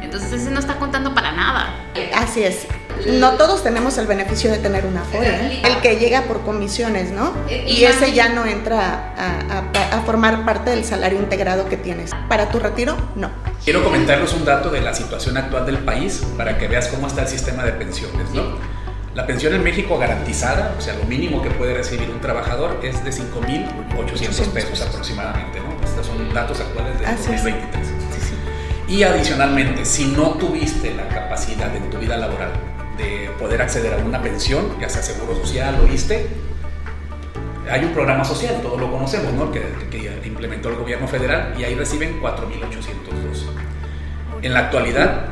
entonces 0.02 0.32
ese 0.32 0.50
no 0.50 0.60
está 0.60 0.76
contando 0.76 1.14
para 1.14 1.32
nada. 1.32 1.74
Así 2.14 2.42
es. 2.42 2.66
No 3.06 3.32
todos 3.32 3.62
tenemos 3.62 3.96
el 3.98 4.06
beneficio 4.06 4.50
de 4.50 4.58
tener 4.58 4.84
una 4.86 5.02
FORE, 5.02 5.28
¿eh? 5.28 5.62
el 5.64 5.80
que 5.80 5.96
llega 5.96 6.22
por 6.22 6.42
comisiones, 6.42 7.10
¿no? 7.10 7.32
Y 7.48 7.84
ese 7.84 8.12
ya 8.12 8.28
no 8.30 8.44
entra 8.44 9.14
a, 9.16 10.00
formar 10.04 10.44
parte 10.44 10.70
del 10.70 10.84
salario 10.84 11.18
integrado 11.18 11.68
que 11.68 11.76
tienes. 11.76 12.10
¿Para 12.28 12.48
tu 12.48 12.58
retiro? 12.58 12.96
No. 13.14 13.30
Quiero 13.62 13.84
comentarles 13.84 14.32
un 14.32 14.44
dato 14.44 14.70
de 14.70 14.80
la 14.80 14.94
situación 14.94 15.36
actual 15.36 15.66
del 15.66 15.78
país 15.78 16.22
para 16.36 16.56
que 16.56 16.66
veas 16.68 16.88
cómo 16.88 17.06
está 17.06 17.22
el 17.22 17.28
sistema 17.28 17.62
de 17.64 17.72
pensiones, 17.72 18.30
¿no? 18.30 18.77
La 19.18 19.26
pensión 19.26 19.52
en 19.52 19.64
México 19.64 19.98
garantizada, 19.98 20.76
o 20.78 20.80
sea, 20.80 20.94
lo 20.94 21.02
mínimo 21.02 21.42
que 21.42 21.50
puede 21.50 21.74
recibir 21.74 22.08
un 22.08 22.20
trabajador 22.20 22.78
es 22.84 23.02
de 23.02 23.10
5.800 23.10 24.46
pesos 24.52 24.80
aproximadamente, 24.80 25.58
¿no? 25.58 25.84
Estos 25.84 26.06
son 26.06 26.32
datos 26.32 26.60
actuales 26.60 27.00
de 27.00 27.04
2023. 27.04 27.88
Y 28.86 29.02
adicionalmente, 29.02 29.84
si 29.84 30.06
no 30.06 30.34
tuviste 30.34 30.94
la 30.94 31.08
capacidad 31.08 31.74
en 31.74 31.90
tu 31.90 31.98
vida 31.98 32.16
laboral 32.16 32.52
de 32.96 33.28
poder 33.40 33.60
acceder 33.60 33.94
a 33.94 33.96
una 33.96 34.22
pensión, 34.22 34.78
ya 34.80 34.88
sea 34.88 35.02
seguro 35.02 35.34
social 35.34 35.76
o 35.82 35.92
ISTE, 35.92 36.28
hay 37.68 37.84
un 37.84 37.92
programa 37.92 38.24
social, 38.24 38.62
todos 38.62 38.80
lo 38.80 38.88
conocemos, 38.88 39.32
¿no? 39.32 39.50
que, 39.50 39.62
que 39.90 40.20
implementó 40.26 40.68
el 40.68 40.76
gobierno 40.76 41.08
federal 41.08 41.56
y 41.58 41.64
ahí 41.64 41.74
reciben 41.74 42.22
4.802. 42.22 44.42
En 44.42 44.54
la 44.54 44.60
actualidad, 44.60 45.24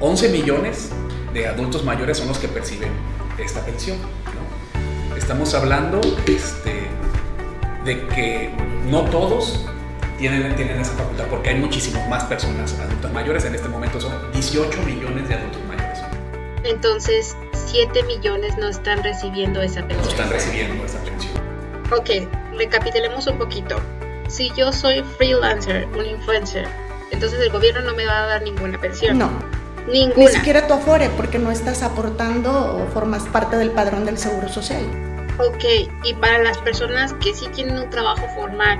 11 0.00 0.30
millones 0.30 0.90
de 1.34 1.48
adultos 1.48 1.84
mayores 1.84 2.16
son 2.16 2.28
los 2.28 2.38
que 2.38 2.48
perciben 2.48 2.90
esta 3.38 3.60
pensión. 3.64 3.98
¿no? 4.00 5.16
Estamos 5.16 5.52
hablando 5.52 6.00
este, 6.26 6.88
de 7.84 8.06
que 8.06 8.50
no 8.86 9.02
todos 9.02 9.66
tienen, 10.16 10.54
tienen 10.54 10.80
esa 10.80 10.92
facultad, 10.92 11.26
porque 11.26 11.50
hay 11.50 11.56
muchísimas 11.56 12.08
más 12.08 12.24
personas 12.24 12.78
adultas 12.78 13.12
mayores. 13.12 13.44
En 13.44 13.54
este 13.54 13.68
momento 13.68 14.00
son 14.00 14.12
18 14.32 14.82
millones 14.82 15.28
de 15.28 15.34
adultos 15.34 15.60
mayores. 15.66 15.98
Entonces, 16.62 17.36
7 17.66 18.04
millones 18.04 18.56
no 18.56 18.68
están 18.68 19.02
recibiendo 19.02 19.60
esa 19.60 19.80
pensión. 19.86 20.04
No 20.04 20.10
están 20.10 20.30
recibiendo 20.30 20.84
esa 20.84 20.98
pensión. 21.00 21.34
Ok, 21.90 22.56
recapitulemos 22.56 23.26
un 23.26 23.38
poquito. 23.38 23.76
Si 24.28 24.50
yo 24.56 24.72
soy 24.72 25.02
freelancer, 25.18 25.86
un 25.88 26.06
influencer, 26.06 26.66
entonces 27.10 27.40
el 27.40 27.50
gobierno 27.50 27.82
no 27.82 27.94
me 27.94 28.06
va 28.06 28.22
a 28.22 28.26
dar 28.26 28.42
ninguna 28.42 28.80
pensión. 28.80 29.18
No. 29.18 29.30
Ninguna. 29.86 30.16
Ni 30.16 30.28
siquiera 30.28 30.66
tu 30.66 30.74
Afore, 30.74 31.10
porque 31.10 31.38
no 31.38 31.50
estás 31.50 31.82
aportando 31.82 32.50
o 32.50 32.86
formas 32.92 33.24
parte 33.24 33.56
del 33.56 33.70
padrón 33.70 34.04
del 34.04 34.18
Seguro 34.18 34.48
Social. 34.48 34.82
Ok, 35.38 35.64
y 36.04 36.14
para 36.14 36.38
las 36.42 36.58
personas 36.58 37.12
que 37.14 37.34
sí 37.34 37.46
tienen 37.54 37.78
un 37.78 37.90
trabajo 37.90 38.26
formal, 38.34 38.78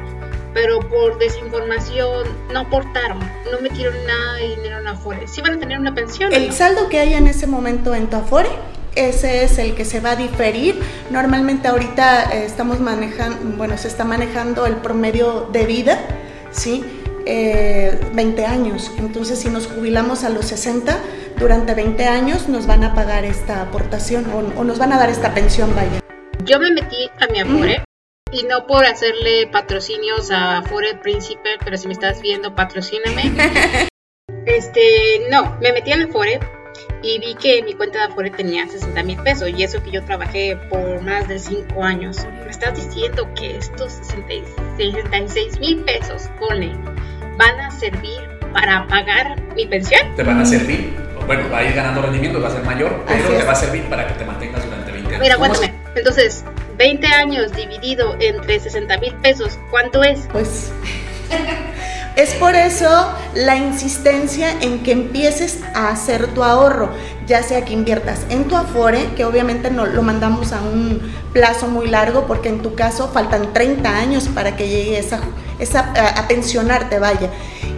pero 0.55 0.81
por 0.89 1.19
desinformación 1.19 2.29
no 2.53 2.61
aportaron, 2.61 3.19
no 3.51 3.61
metieron 3.61 3.95
nada 4.07 4.35
de 4.35 4.57
dinero 4.57 4.79
en 4.79 4.87
Afore, 4.87 5.27
¿sí 5.27 5.41
van 5.41 5.55
a 5.55 5.59
tener 5.59 5.79
una 5.79 5.95
pensión? 5.95 6.33
El 6.33 6.53
saldo 6.53 6.89
que 6.89 7.01
hay 7.01 7.15
en 7.15 7.27
ese 7.27 7.49
momento 7.49 7.95
en 7.95 8.09
tu 8.09 8.17
Afore 8.17 8.49
ese 8.97 9.45
es 9.45 9.59
el 9.59 9.75
que 9.75 9.85
se 9.85 10.01
va 10.01 10.13
a 10.13 10.17
diferir. 10.17 10.81
Normalmente 11.11 11.69
ahorita 11.69 12.33
eh, 12.33 12.45
estamos 12.45 12.81
manejando, 12.81 13.57
bueno, 13.57 13.77
se 13.77 13.89
está 13.89 14.05
manejando 14.05 14.67
el 14.67 14.77
promedio 14.77 15.49
de 15.53 15.67
vida, 15.67 15.99
¿sí? 16.53 16.85
20 17.25 18.43
eh, 18.43 18.47
años. 18.47 18.93
Entonces, 18.99 19.39
si 19.39 19.49
nos 19.49 19.67
jubilamos 19.67 20.25
a 20.25 20.31
los 20.31 20.47
60, 20.47 20.99
durante 21.39 21.75
20 21.75 22.05
años 22.05 22.49
nos 22.49 22.67
van 22.67 22.85
a 22.85 22.95
pagar 22.95 23.25
esta 23.25 23.63
aportación 23.63 24.27
o, 24.57 24.65
nos 24.65 24.79
van 24.79 24.93
a 24.93 24.99
dar 24.99 25.11
esta 25.11 25.35
pensión, 25.35 25.75
vaya. 25.75 26.01
Yo 26.45 26.61
me 26.61 26.71
metí 26.71 27.11
a 27.21 27.27
mi 27.33 27.41
Afore. 27.41 27.85
Y 28.33 28.43
no 28.45 28.67
por 28.67 28.85
hacerle 28.85 29.47
patrocinios 29.47 30.33
a 30.33 30.59
Afore 30.59 30.97
Príncipe, 30.97 31.51
pero 31.65 31.77
si 31.77 31.87
me 31.87 31.93
estás 31.93 32.21
viendo, 32.21 32.55
patrocíname. 32.55 33.33
este, 34.47 35.27
no, 35.31 35.57
me 35.61 35.73
metí 35.73 35.93
a 35.93 35.97
la 35.97 36.07
Afore 36.07 36.41
y 37.03 37.19
vi 37.19 37.35
que 37.35 37.63
mi 37.63 37.75
cuenta 37.75 37.99
de 37.99 38.05
Afore 38.07 38.31
tenía 38.31 38.67
60 38.67 39.03
mil 39.05 39.23
pesos 39.23 39.51
y 39.51 39.63
eso 39.63 39.83
que 39.83 39.91
yo 39.93 40.05
trabajé 40.05 40.57
por 40.69 41.03
más 41.03 41.29
de 41.29 41.39
5 41.39 41.83
años. 41.83 42.27
Me 42.45 42.51
estás 42.51 42.75
diciendo 42.75 43.29
que 43.35 43.57
estos 43.57 43.93
66 43.93 45.61
mil 45.61 45.85
pesos, 45.85 46.31
pone, 46.41 46.73
van 47.37 47.61
a 47.61 47.71
servir 47.71 48.21
para 48.53 48.87
pagar 48.87 49.41
mi 49.55 49.67
pensión. 49.67 50.15
Te 50.17 50.23
van 50.23 50.41
a 50.41 50.47
servir, 50.47 50.95
bueno, 51.27 51.45
va 51.51 51.59
a 51.59 51.65
ir 51.65 51.75
ganando 51.75 52.03
rendimiento, 52.03 52.41
va 52.41 52.49
a 52.49 52.53
ser 52.53 52.63
mayor, 52.63 53.05
pero 53.07 53.29
te 53.29 53.45
va 53.45 53.53
a 53.53 53.57
servir 53.57 53.83
para 53.85 54.07
que 54.07 54.15
te 54.15 54.25
mantengas 54.25 54.65
durante 54.65 54.93
20 54.93 55.09
años. 55.09 55.21
Mira, 55.21 55.37
cuéntame, 55.37 55.75
entonces, 55.95 56.45
20 56.79 57.07
años 57.07 57.53
dividido 57.53 58.17
entre 58.21 58.61
60 58.61 58.99
mil 58.99 59.15
pesos, 59.17 59.59
¿cuánto 59.71 60.03
es? 60.03 60.29
Pues... 60.33 60.73
Es 62.17 62.33
por 62.35 62.55
eso 62.55 63.13
la 63.35 63.57
insistencia 63.57 64.53
en 64.61 64.85
que 64.85 64.93
empieces 64.93 65.65
a 65.75 65.89
hacer 65.89 66.29
tu 66.29 66.45
ahorro, 66.45 66.91
ya 67.27 67.43
sea 67.43 67.65
que 67.65 67.73
inviertas 67.73 68.21
en 68.31 68.45
tu 68.45 68.55
Afore, 68.55 69.09
que 69.17 69.25
obviamente 69.25 69.69
no 69.69 69.85
lo 69.85 70.01
mandamos 70.03 70.53
a 70.53 70.61
un 70.63 71.01
plazo 71.33 71.67
muy 71.67 71.89
largo, 71.89 72.29
porque 72.29 72.51
en 72.51 72.63
tu 72.63 72.77
caso 72.77 73.11
faltan 73.13 73.53
30 73.53 73.99
años 73.99 74.29
para 74.29 74.55
que 74.55 74.69
llegue 74.69 74.97
esa, 74.97 75.19
esa 75.59 75.93
a 75.95 76.29
vaya. 76.99 77.31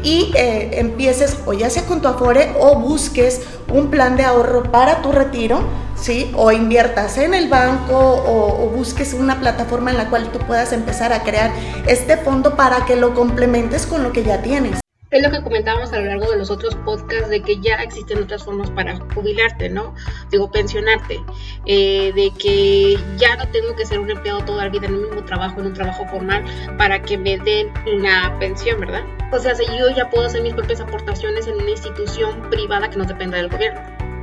Y 0.03 0.33
eh, 0.37 0.79
empieces 0.79 1.39
o 1.47 1.53
ya 1.53 1.71
sea 1.71 1.85
con 1.85 2.01
tu 2.01 2.09
Afore 2.09 2.55
o 2.61 2.79
busques 2.79 3.43
un 3.73 3.91
plan 3.91 4.17
de 4.17 4.25
ahorro 4.25 4.71
para 4.71 5.03
tu 5.03 5.13
retiro, 5.13 5.61
¿sí? 5.97 6.31
O 6.37 6.53
inviertas 6.53 7.19
en 7.19 7.35
el 7.35 7.49
banco 7.49 7.97
o, 7.99 8.71
busques 8.77 9.15
una 9.15 9.41
plataforma 9.41 9.91
en 9.91 9.97
la 9.97 10.11
cual 10.11 10.31
tú 10.31 10.39
puedas 10.41 10.73
empezar 10.73 11.13
a 11.13 11.23
crear 11.23 11.51
este 11.87 12.17
fondo 12.17 12.57
para 12.57 12.85
que 12.85 12.97
lo 12.97 13.15
complementes 13.15 13.87
con 13.87 14.03
lo 14.03 14.13
que 14.13 14.23
ya 14.23 14.43
tienes. 14.43 14.86
Es 15.09 15.23
lo 15.23 15.31
que 15.31 15.41
comentábamos 15.41 15.93
a 15.93 16.01
lo 16.01 16.07
largo 16.07 16.33
de 16.33 16.39
los 16.39 16.51
otros 16.51 16.75
podcasts 16.85 17.29
de 17.29 17.41
que 17.41 17.61
ya 17.61 17.77
existen 17.77 18.25
otras 18.25 18.43
formas 18.43 18.71
para 18.71 18.99
jubilarte, 19.15 19.69
¿no? 19.69 19.95
Digo, 20.33 20.51
pensionarte. 20.51 21.21
Eh, 21.65 22.13
de 22.13 22.33
que 22.37 22.99
ya 23.17 23.37
no 23.37 23.49
tengo 23.53 23.77
que 23.77 23.87
ser 23.87 24.01
un 24.01 24.11
empleado 24.11 24.41
toda 24.41 24.65
la 24.65 24.71
vida 24.71 24.89
en 24.89 24.97
un 24.97 25.03
mismo 25.03 25.25
trabajo, 25.25 25.61
en 25.61 25.67
un 25.67 25.75
trabajo 25.75 26.05
formal, 26.07 26.45
para 26.77 27.01
que 27.03 27.17
me 27.17 27.39
den 27.39 27.73
una 27.87 28.37
pensión, 28.41 28.81
¿verdad? 28.81 29.05
O 29.33 29.39
sea, 29.39 29.55
si 29.55 29.65
yo 29.79 29.91
ya 29.91 30.11
puedo 30.11 30.27
hacer 30.27 30.43
mis 30.43 30.55
propias 30.55 30.81
aportaciones 30.81 31.47
en 31.47 31.55
una 31.55 31.71
institución 31.71 32.51
privada 32.51 32.91
que 32.91 32.97
no 32.97 33.05
dependa 33.05 33.37
del 33.37 33.49
gobierno. 33.49 33.81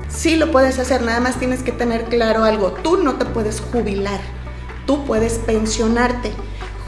Sí 0.09 0.35
lo 0.35 0.51
puedes 0.51 0.79
hacer, 0.79 1.01
nada 1.01 1.21
más 1.21 1.39
tienes 1.39 1.63
que 1.63 1.71
tener 1.71 2.03
claro 2.05 2.43
algo. 2.43 2.73
Tú 2.73 2.97
no 2.97 3.15
te 3.15 3.23
puedes 3.23 3.61
jubilar, 3.61 4.19
tú 4.85 5.05
puedes 5.05 5.39
pensionarte. 5.39 6.33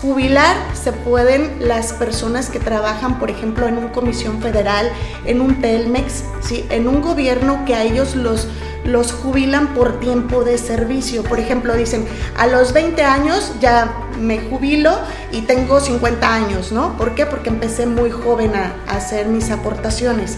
Jubilar 0.01 0.55
se 0.73 0.91
pueden 0.91 1.55
las 1.59 1.93
personas 1.93 2.49
que 2.49 2.59
trabajan, 2.59 3.17
por 3.17 3.31
ejemplo, 3.31 3.67
en 3.67 3.77
una 3.77 3.91
comisión 3.91 4.41
federal, 4.41 4.91
en 5.25 5.41
un 5.41 5.61
Telmex, 5.61 6.23
¿sí? 6.41 6.65
en 6.69 6.87
un 6.87 7.01
gobierno 7.01 7.63
que 7.65 7.75
a 7.75 7.83
ellos 7.83 8.15
los, 8.15 8.47
los 8.83 9.13
jubilan 9.13 9.73
por 9.73 9.99
tiempo 9.99 10.43
de 10.43 10.57
servicio. 10.57 11.23
Por 11.23 11.39
ejemplo, 11.39 11.75
dicen, 11.75 12.05
a 12.37 12.45
los 12.47 12.73
20 12.73 13.03
años 13.03 13.53
ya 13.61 13.93
me 14.19 14.39
jubilo 14.39 14.99
y 15.31 15.41
tengo 15.41 15.79
50 15.79 16.33
años, 16.33 16.71
¿no? 16.71 16.97
¿Por 16.97 17.15
qué? 17.15 17.25
Porque 17.25 17.49
empecé 17.49 17.85
muy 17.85 18.11
joven 18.11 18.53
a 18.55 18.75
hacer 18.87 19.27
mis 19.27 19.49
aportaciones. 19.49 20.35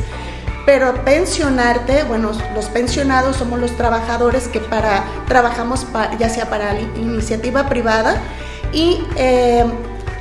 Pero 0.67 0.93
pensionarte, 1.03 2.03
bueno, 2.03 2.31
los 2.53 2.65
pensionados 2.65 3.37
somos 3.37 3.59
los 3.59 3.75
trabajadores 3.75 4.47
que 4.49 4.59
para, 4.59 5.03
trabajamos 5.27 5.87
ya 6.19 6.29
sea 6.29 6.49
para 6.49 6.79
iniciativa 6.79 7.69
privada 7.69 8.21
y 8.73 8.99
eh, 9.15 9.65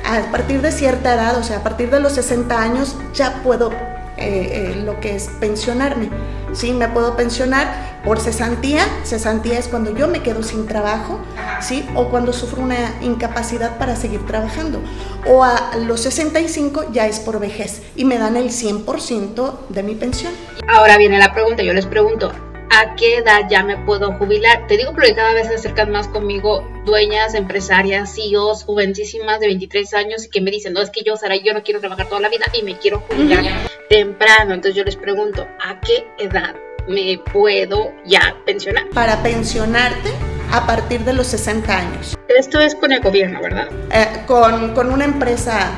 a 0.05 0.31
partir 0.31 0.61
de 0.61 0.71
cierta 0.71 1.13
edad, 1.13 1.37
o 1.37 1.43
sea, 1.43 1.57
a 1.57 1.63
partir 1.63 1.89
de 1.89 1.99
los 1.99 2.13
60 2.13 2.59
años 2.59 2.95
ya 3.13 3.41
puedo 3.43 3.71
eh, 4.17 4.73
eh, 4.75 4.81
lo 4.83 4.99
que 4.99 5.15
es 5.15 5.29
pensionarme. 5.39 6.09
Sí, 6.53 6.71
me 6.71 6.87
puedo 6.87 7.15
pensionar 7.15 8.01
por 8.03 8.19
cesantía. 8.19 8.83
Cesantía 9.03 9.59
es 9.59 9.67
cuando 9.67 9.95
yo 9.95 10.07
me 10.07 10.23
quedo 10.23 10.41
sin 10.41 10.65
trabajo, 10.65 11.19
¿sí? 11.61 11.85
O 11.93 12.09
cuando 12.09 12.33
sufro 12.33 12.63
una 12.63 12.95
incapacidad 13.01 13.77
para 13.77 13.95
seguir 13.95 14.25
trabajando. 14.25 14.81
O 15.27 15.43
a 15.43 15.75
los 15.85 16.01
65 16.01 16.91
ya 16.91 17.05
es 17.05 17.19
por 17.19 17.39
vejez 17.39 17.83
y 17.95 18.05
me 18.05 18.17
dan 18.17 18.37
el 18.37 18.49
100% 18.49 19.53
de 19.69 19.83
mi 19.83 19.93
pensión. 19.93 20.33
Ahora 20.67 20.97
viene 20.97 21.19
la 21.19 21.33
pregunta, 21.33 21.61
yo 21.61 21.73
les 21.73 21.85
pregunto, 21.85 22.31
¿a 22.69 22.95
qué 22.95 23.17
edad 23.17 23.41
ya 23.49 23.63
me 23.63 23.77
puedo 23.77 24.13
jubilar? 24.13 24.67
Te 24.67 24.77
digo 24.77 24.93
porque 24.93 25.15
cada 25.15 25.33
vez 25.33 25.47
se 25.47 25.55
acercan 25.55 25.91
más 25.91 26.07
conmigo 26.07 26.67
dueñas, 26.85 27.33
empresarias, 27.33 28.15
CEOs, 28.15 28.63
jovencísimas 28.63 29.39
de 29.39 29.47
23 29.47 29.93
años 29.93 30.25
y 30.25 30.29
que 30.29 30.41
me 30.41 30.51
dicen, 30.51 30.73
no, 30.73 30.81
es 30.81 30.89
que 30.89 31.03
yo, 31.03 31.15
Sara, 31.17 31.35
yo 31.35 31.53
no 31.53 31.63
quiero 31.63 31.79
trabajar 31.79 32.07
toda 32.07 32.21
la 32.21 32.29
vida 32.29 32.45
y 32.53 32.63
me 32.63 32.77
quiero 32.77 32.99
jubilar 33.01 33.43
temprano. 33.89 34.53
Entonces 34.53 34.75
yo 34.75 34.83
les 34.83 34.95
pregunto, 34.95 35.47
¿a 35.59 35.79
qué 35.81 36.07
edad 36.17 36.55
me 36.87 37.19
puedo 37.31 37.93
ya 38.05 38.35
pensionar? 38.45 38.89
Para 38.89 39.21
pensionarte 39.23 40.11
a 40.51 40.65
partir 40.65 41.01
de 41.01 41.13
los 41.13 41.27
60 41.27 41.77
años. 41.77 42.17
Esto 42.27 42.59
es 42.59 42.75
con 42.75 42.91
el 42.91 43.01
gobierno, 43.01 43.41
¿verdad? 43.41 43.67
Eh, 43.91 44.23
con, 44.25 44.73
con 44.73 44.91
una 44.91 45.05
empresa 45.05 45.71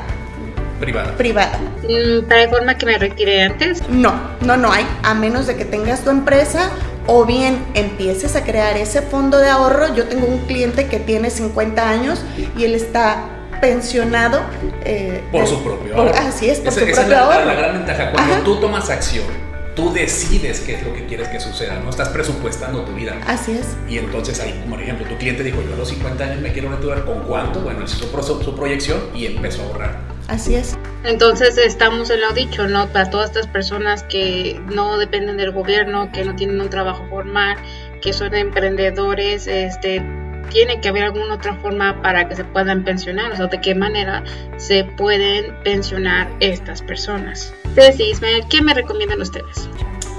privada. 0.79 1.15
Privada. 1.15 1.59
Mm, 1.83 2.27
¿Para 2.27 2.49
forma 2.49 2.77
que 2.77 2.85
me 2.85 2.97
retire 2.97 3.43
antes? 3.43 3.87
No, 3.89 4.13
no, 4.41 4.57
no 4.57 4.71
hay. 4.71 4.85
A 5.03 5.13
menos 5.13 5.47
de 5.47 5.55
que 5.55 5.65
tengas 5.65 6.03
tu 6.03 6.09
empresa 6.09 6.71
o 7.07 7.25
bien 7.25 7.57
empieces 7.73 8.35
a 8.35 8.43
crear 8.43 8.77
ese 8.77 9.01
fondo 9.01 9.37
de 9.37 9.49
ahorro. 9.49 9.93
Yo 9.95 10.05
tengo 10.05 10.27
un 10.27 10.39
cliente 10.45 10.87
que 10.87 10.99
tiene 10.99 11.29
50 11.29 11.89
años 11.89 12.23
y 12.57 12.63
él 12.63 12.75
está 12.75 13.25
pensionado. 13.61 14.41
Eh, 14.85 15.23
por 15.31 15.47
su 15.47 15.63
propio 15.63 15.95
ahorro. 15.95 16.13
así 16.15 16.49
es, 16.49 16.59
por 16.59 16.71
su 16.71 16.79
propio 16.79 17.01
es 17.01 17.07
la, 17.07 17.19
ahorro. 17.19 17.45
la 17.45 17.53
gran 17.53 17.73
ventaja. 17.73 18.11
Cuando 18.11 18.37
tú 18.43 18.59
tomas 18.59 18.89
acción, 18.89 19.25
tú 19.75 19.93
decides 19.93 20.59
qué 20.61 20.75
es 20.75 20.83
lo 20.83 20.93
que 20.93 21.05
quieres 21.05 21.29
que 21.29 21.39
suceda, 21.39 21.79
no 21.79 21.89
estás 21.89 22.09
presupuestando 22.09 22.83
tu 22.83 22.93
vida. 22.93 23.15
Así 23.25 23.53
es. 23.53 23.65
Y 23.87 23.97
entonces 23.97 24.39
ahí, 24.39 24.65
por 24.69 24.81
ejemplo, 24.81 25.07
tu 25.07 25.17
cliente 25.17 25.43
dijo, 25.43 25.61
yo 25.61 25.73
a 25.73 25.77
los 25.77 25.89
50 25.89 26.23
años 26.23 26.41
me 26.41 26.51
quiero 26.51 26.69
retirar, 26.69 27.05
¿con 27.05 27.23
cuánto? 27.23 27.61
Bueno, 27.61 27.83
hizo 27.83 27.95
su, 27.97 28.43
su 28.43 28.55
proyección 28.55 28.99
y 29.15 29.25
empezó 29.25 29.63
a 29.63 29.65
ahorrar. 29.65 30.08
Así 30.29 30.53
es. 30.53 30.77
Entonces 31.03 31.57
estamos 31.57 32.09
en 32.11 32.21
lo 32.21 32.31
dicho, 32.33 32.67
¿no? 32.67 32.87
Para 32.89 33.09
todas 33.09 33.29
estas 33.29 33.47
personas 33.47 34.03
que 34.03 34.61
no 34.73 34.97
dependen 34.97 35.37
del 35.37 35.51
gobierno, 35.51 36.11
que 36.11 36.23
no 36.23 36.35
tienen 36.35 36.61
un 36.61 36.69
trabajo 36.69 37.03
formal, 37.09 37.57
que 38.01 38.13
son 38.13 38.35
emprendedores, 38.35 39.47
este, 39.47 40.05
tiene 40.49 40.81
que 40.81 40.89
haber 40.89 41.05
alguna 41.05 41.33
otra 41.33 41.55
forma 41.55 42.01
para 42.03 42.29
que 42.29 42.35
se 42.35 42.43
puedan 42.43 42.83
pensionar, 42.83 43.31
o 43.31 43.35
sea, 43.35 43.47
de 43.47 43.59
qué 43.59 43.73
manera 43.73 44.23
se 44.57 44.83
pueden 44.83 45.55
pensionar 45.63 46.29
estas 46.39 46.83
personas. 46.83 47.53
Ceci, 47.73 48.11
Ismael, 48.11 48.43
¿qué 48.49 48.61
me 48.61 48.75
recomiendan 48.75 49.21
ustedes? 49.21 49.67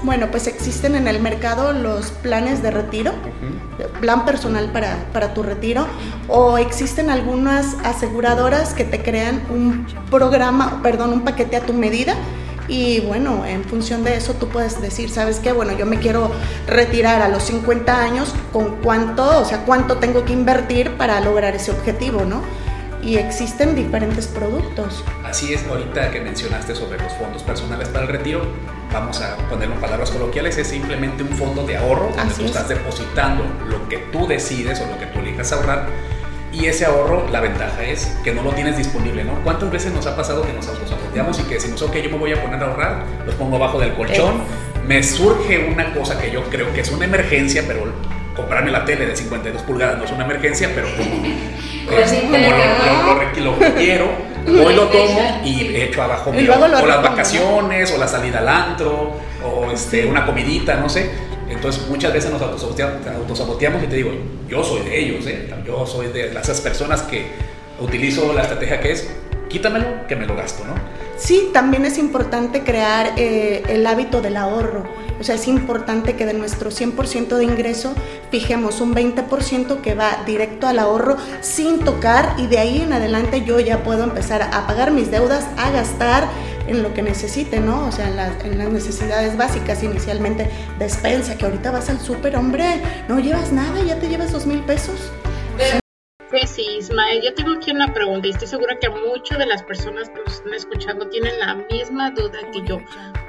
Bueno, 0.03 0.31
pues 0.31 0.47
existen 0.47 0.95
en 0.95 1.07
el 1.07 1.21
mercado 1.21 1.73
los 1.73 2.09
planes 2.09 2.63
de 2.63 2.71
retiro, 2.71 3.11
plan 3.99 4.25
personal 4.25 4.71
para, 4.71 5.05
para, 5.13 5.35
tu 5.35 5.43
retiro, 5.43 5.85
o 6.27 6.57
existen 6.57 7.11
algunas 7.11 7.75
aseguradoras 7.83 8.73
que 8.73 8.83
te 8.83 9.03
crean 9.03 9.43
un 9.51 9.85
programa, 10.09 10.81
perdón, 10.81 11.13
un 11.13 11.21
paquete 11.21 11.55
a 11.57 11.61
tu 11.61 11.73
medida. 11.73 12.15
Y 12.67 13.01
bueno, 13.01 13.45
en 13.45 13.63
función 13.63 14.03
de 14.03 14.15
eso 14.15 14.33
tú 14.33 14.47
puedes 14.47 14.81
decir, 14.81 15.09
¿sabes 15.09 15.39
qué? 15.39 15.51
Bueno, 15.51 15.73
yo 15.73 15.85
me 15.85 15.99
quiero 15.99 16.31
retirar 16.67 17.21
a 17.21 17.27
los 17.27 17.43
50 17.43 18.01
años, 18.01 18.33
¿con 18.51 18.77
cuánto? 18.77 19.39
O 19.39 19.45
sea, 19.45 19.65
¿cuánto 19.65 19.97
tengo 19.97 20.25
que 20.25 20.33
invertir 20.33 20.91
para 20.97 21.19
lograr 21.19 21.53
ese 21.53 21.71
objetivo, 21.71 22.23
no? 22.25 22.41
Y 23.03 23.17
existen 23.17 23.75
diferentes 23.75 24.27
productos. 24.27 25.03
Así 25.23 25.53
es, 25.53 25.65
ahorita 25.65 26.11
que 26.11 26.21
mencionaste 26.21 26.75
sobre 26.75 27.01
los 27.01 27.13
fondos 27.13 27.43
personales 27.43 27.87
para 27.89 28.05
el 28.05 28.11
retiro, 28.11 28.41
vamos 28.91 29.21
a 29.21 29.37
ponerlo 29.49 29.75
en 29.75 29.81
palabras 29.81 30.11
coloquiales, 30.11 30.57
es 30.57 30.67
simplemente 30.67 31.23
un 31.23 31.29
fondo 31.29 31.65
de 31.65 31.77
ahorro 31.77 32.11
donde 32.15 32.33
tú 32.33 32.45
estás 32.45 32.69
depositando 32.69 33.43
lo 33.67 33.87
que 33.89 33.97
tú 34.11 34.27
decides 34.27 34.81
o 34.81 34.87
lo 34.87 34.99
que 34.99 35.05
tú 35.07 35.19
elijas 35.19 35.51
ahorrar. 35.53 35.87
Y 36.53 36.65
ese 36.65 36.85
ahorro, 36.85 37.29
la 37.31 37.39
ventaja 37.39 37.81
es 37.83 38.07
que 38.25 38.33
no 38.33 38.43
lo 38.43 38.51
tienes 38.51 38.77
disponible, 38.77 39.23
¿no? 39.23 39.41
¿Cuántas 39.43 39.71
veces 39.71 39.93
nos 39.93 40.05
ha 40.05 40.17
pasado 40.17 40.45
que 40.45 40.51
nos 40.51 40.67
autosaboteamos 40.67 41.39
y 41.39 41.43
que 41.43 41.53
decimos, 41.55 41.81
ok, 41.81 41.95
yo 41.95 42.09
me 42.09 42.17
voy 42.17 42.33
a 42.33 42.41
poner 42.41 42.61
a 42.61 42.67
ahorrar, 42.67 43.05
los 43.25 43.35
pongo 43.35 43.55
abajo 43.55 43.79
del 43.79 43.93
colchón, 43.93 44.41
me 44.85 45.01
surge 45.01 45.69
una 45.71 45.93
cosa 45.93 46.19
que 46.19 46.29
yo 46.29 46.43
creo 46.49 46.73
que 46.73 46.81
es 46.81 46.91
una 46.91 47.05
emergencia, 47.05 47.63
pero 47.65 47.85
comprarme 48.35 48.71
la 48.71 48.83
tele 48.83 49.05
de 49.05 49.15
52 49.15 49.61
pulgadas 49.61 49.97
no 49.97 50.03
es 50.03 50.11
una 50.11 50.25
emergencia, 50.25 50.71
pero 50.75 50.87
como, 51.85 52.37
lo, 53.43 53.73
quiero, 53.75 54.09
hoy 54.47 54.75
lo 54.75 54.87
tomo 54.87 55.41
y 55.43 55.75
echo 55.75 56.01
abajo 56.01 56.31
mío, 56.31 56.53
o 56.55 56.67
las 56.67 57.01
vacaciones, 57.01 57.91
o 57.93 57.97
la 57.97 58.07
salida 58.07 58.39
al 58.39 58.47
antro, 58.47 59.13
o 59.43 59.71
este, 59.71 60.05
una 60.05 60.25
comidita, 60.25 60.75
no 60.75 60.89
sé. 60.89 61.09
Entonces 61.49 61.87
muchas 61.89 62.13
veces 62.13 62.31
nos 62.31 62.41
autosaboteamos 62.41 63.83
y 63.83 63.87
te 63.87 63.95
digo, 63.97 64.11
yo 64.47 64.63
soy 64.63 64.81
de 64.83 64.99
ellos, 64.99 65.27
¿eh? 65.27 65.53
yo 65.65 65.85
soy 65.85 66.07
de 66.07 66.31
esas 66.31 66.61
personas 66.61 67.01
que 67.03 67.25
utilizo 67.79 68.31
la 68.33 68.43
estrategia 68.43 68.79
que 68.79 68.91
es, 68.91 69.09
quítamelo, 69.49 70.07
que 70.07 70.15
me 70.15 70.25
lo 70.25 70.35
gasto, 70.35 70.63
¿no? 70.65 70.75
Sí, 71.17 71.49
también 71.53 71.85
es 71.85 71.97
importante 71.97 72.63
crear 72.63 73.13
eh, 73.17 73.63
el 73.69 73.85
hábito 73.85 74.21
del 74.21 74.37
ahorro. 74.37 74.85
O 75.21 75.23
sea, 75.23 75.35
es 75.35 75.47
importante 75.47 76.15
que 76.15 76.25
de 76.25 76.33
nuestro 76.33 76.71
100% 76.71 77.37
de 77.37 77.43
ingreso 77.43 77.93
fijemos 78.31 78.81
un 78.81 78.95
20% 78.95 79.79
que 79.81 79.93
va 79.93 80.23
directo 80.25 80.67
al 80.67 80.79
ahorro 80.79 81.15
sin 81.41 81.85
tocar 81.85 82.33
y 82.39 82.47
de 82.47 82.57
ahí 82.57 82.81
en 82.81 82.91
adelante 82.91 83.43
yo 83.45 83.59
ya 83.59 83.83
puedo 83.83 84.03
empezar 84.03 84.41
a 84.41 84.65
pagar 84.65 84.89
mis 84.89 85.11
deudas, 85.11 85.45
a 85.57 85.69
gastar 85.69 86.27
en 86.65 86.81
lo 86.81 86.95
que 86.95 87.03
necesite, 87.03 87.59
¿no? 87.59 87.85
O 87.85 87.91
sea, 87.91 88.09
en, 88.09 88.51
en 88.51 88.57
las 88.57 88.69
necesidades 88.69 89.37
básicas, 89.37 89.83
inicialmente 89.83 90.49
despensa, 90.79 91.37
que 91.37 91.45
ahorita 91.45 91.69
vas 91.69 91.91
al 91.91 91.99
súper, 91.99 92.35
hombre, 92.35 92.81
no 93.07 93.19
llevas 93.19 93.51
nada, 93.51 93.79
ya 93.83 93.99
te 93.99 94.09
llevas 94.09 94.31
dos 94.31 94.47
mil 94.47 94.61
pesos. 94.61 95.11
Sí, 96.47 96.65
Ismael, 96.79 97.21
yo 97.21 97.33
tengo 97.33 97.53
aquí 97.53 97.71
una 97.71 97.93
pregunta 97.93 98.27
y 98.27 98.31
estoy 98.31 98.47
segura 98.47 98.77
que 98.77 98.89
muchas 98.89 99.37
de 99.39 99.45
las 99.45 99.63
personas 99.63 100.09
que 100.09 100.19
nos 100.19 100.33
están 100.33 100.53
escuchando 100.53 101.07
tienen 101.07 101.39
la 101.39 101.55
misma 101.55 102.11
duda 102.11 102.39
que 102.51 102.61
yo. 102.67 102.79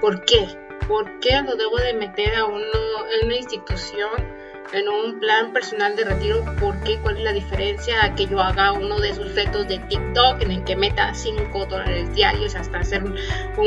¿Por 0.01 0.25
qué? 0.25 0.47
¿Por 0.89 1.21
qué 1.21 1.41
lo 1.43 1.57
debo 1.57 1.77
de 1.79 1.95
meter 1.95 2.35
a 2.35 2.45
uno 2.45 3.07
en 3.21 3.27
una 3.27 3.37
institución? 3.37 4.43
en 4.73 4.89
un 4.89 5.21
plan 5.21 5.53
personal 5.53 5.95
de 5.97 6.05
retiro, 6.05 6.45
¿por 6.59 6.79
qué? 6.81 6.99
¿Cuál 7.03 7.19
es 7.19 7.25
la 7.25 7.33
diferencia 7.33 8.05
a 8.05 8.15
que 8.15 8.27
yo 8.27 8.41
haga 8.41 8.73
uno 8.73 8.99
de 9.01 9.11
esos 9.11 9.35
retos 9.35 9.69
de 9.69 9.79
TikTok 9.79 10.41
en 10.41 10.51
el 10.51 10.65
que 10.65 10.77
meta 10.77 11.13
5 11.15 11.67
dólares 11.67 12.15
diarios 12.15 12.55
hasta 12.55 12.79
hacer 12.79 13.05
un, 13.05 13.15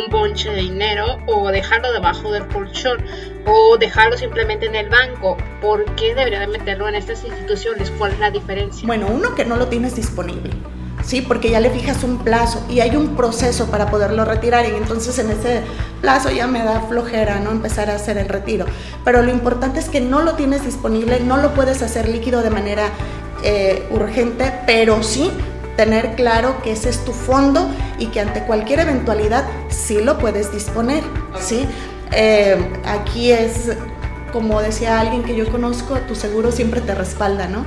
bonche 0.09 0.49
de 0.49 0.61
dinero 0.61 1.17
o 1.27 1.49
dejarlo 1.51 1.91
debajo 1.91 2.31
del 2.31 2.47
colchón 2.47 3.03
o 3.45 3.77
dejarlo 3.77 4.17
simplemente 4.17 4.65
en 4.65 4.75
el 4.75 4.89
banco? 4.89 5.37
¿Por 5.61 5.85
qué 5.95 6.15
debería 6.15 6.39
de 6.39 6.47
meterlo 6.47 6.87
en 6.87 6.95
estas 6.95 7.23
instituciones? 7.23 7.91
¿Cuál 7.91 8.13
es 8.13 8.19
la 8.19 8.31
diferencia? 8.31 8.87
Bueno, 8.87 9.07
uno 9.07 9.35
que 9.35 9.45
no 9.45 9.57
lo 9.57 9.67
tienes 9.67 9.95
disponible. 9.95 10.51
¿Sí? 11.05 11.21
Porque 11.21 11.49
ya 11.49 11.59
le 11.59 11.69
fijas 11.69 12.03
un 12.03 12.17
plazo 12.17 12.65
y 12.69 12.79
hay 12.79 12.95
un 12.95 13.15
proceso 13.15 13.67
para 13.67 13.89
poderlo 13.89 14.25
retirar 14.25 14.65
y 14.65 14.75
entonces 14.75 15.17
en 15.19 15.31
ese 15.31 15.61
plazo 16.01 16.31
ya 16.31 16.47
me 16.47 16.63
da 16.63 16.81
flojera, 16.81 17.39
¿no? 17.39 17.51
Empezar 17.51 17.89
a 17.89 17.95
hacer 17.95 18.17
el 18.17 18.27
retiro. 18.27 18.65
Pero 19.03 19.21
lo 19.21 19.31
importante 19.31 19.79
es 19.79 19.89
que 19.89 20.01
no 20.01 20.21
lo 20.21 20.33
tienes 20.33 20.65
disponible, 20.65 21.19
no 21.19 21.37
lo 21.37 21.53
puedes 21.53 21.81
hacer 21.81 22.09
líquido 22.09 22.41
de 22.41 22.49
manera 22.49 22.89
eh, 23.43 23.87
urgente, 23.91 24.51
pero 24.65 25.03
sí 25.03 25.31
tener 25.77 26.15
claro 26.15 26.61
que 26.63 26.71
ese 26.71 26.89
es 26.89 27.03
tu 27.03 27.11
fondo 27.11 27.69
y 27.99 28.07
que 28.07 28.21
ante 28.21 28.43
cualquier 28.43 28.79
eventualidad 28.79 29.45
sí 29.69 30.01
lo 30.01 30.17
puedes 30.17 30.51
disponer, 30.51 31.03
¿sí? 31.39 31.67
Eh, 32.11 32.57
aquí 32.85 33.31
es, 33.31 33.71
como 34.31 34.61
decía 34.61 35.01
alguien 35.01 35.23
que 35.23 35.35
yo 35.35 35.51
conozco, 35.51 35.95
tu 36.07 36.15
seguro 36.15 36.51
siempre 36.51 36.79
te 36.79 36.95
respalda, 36.95 37.47
¿no? 37.47 37.65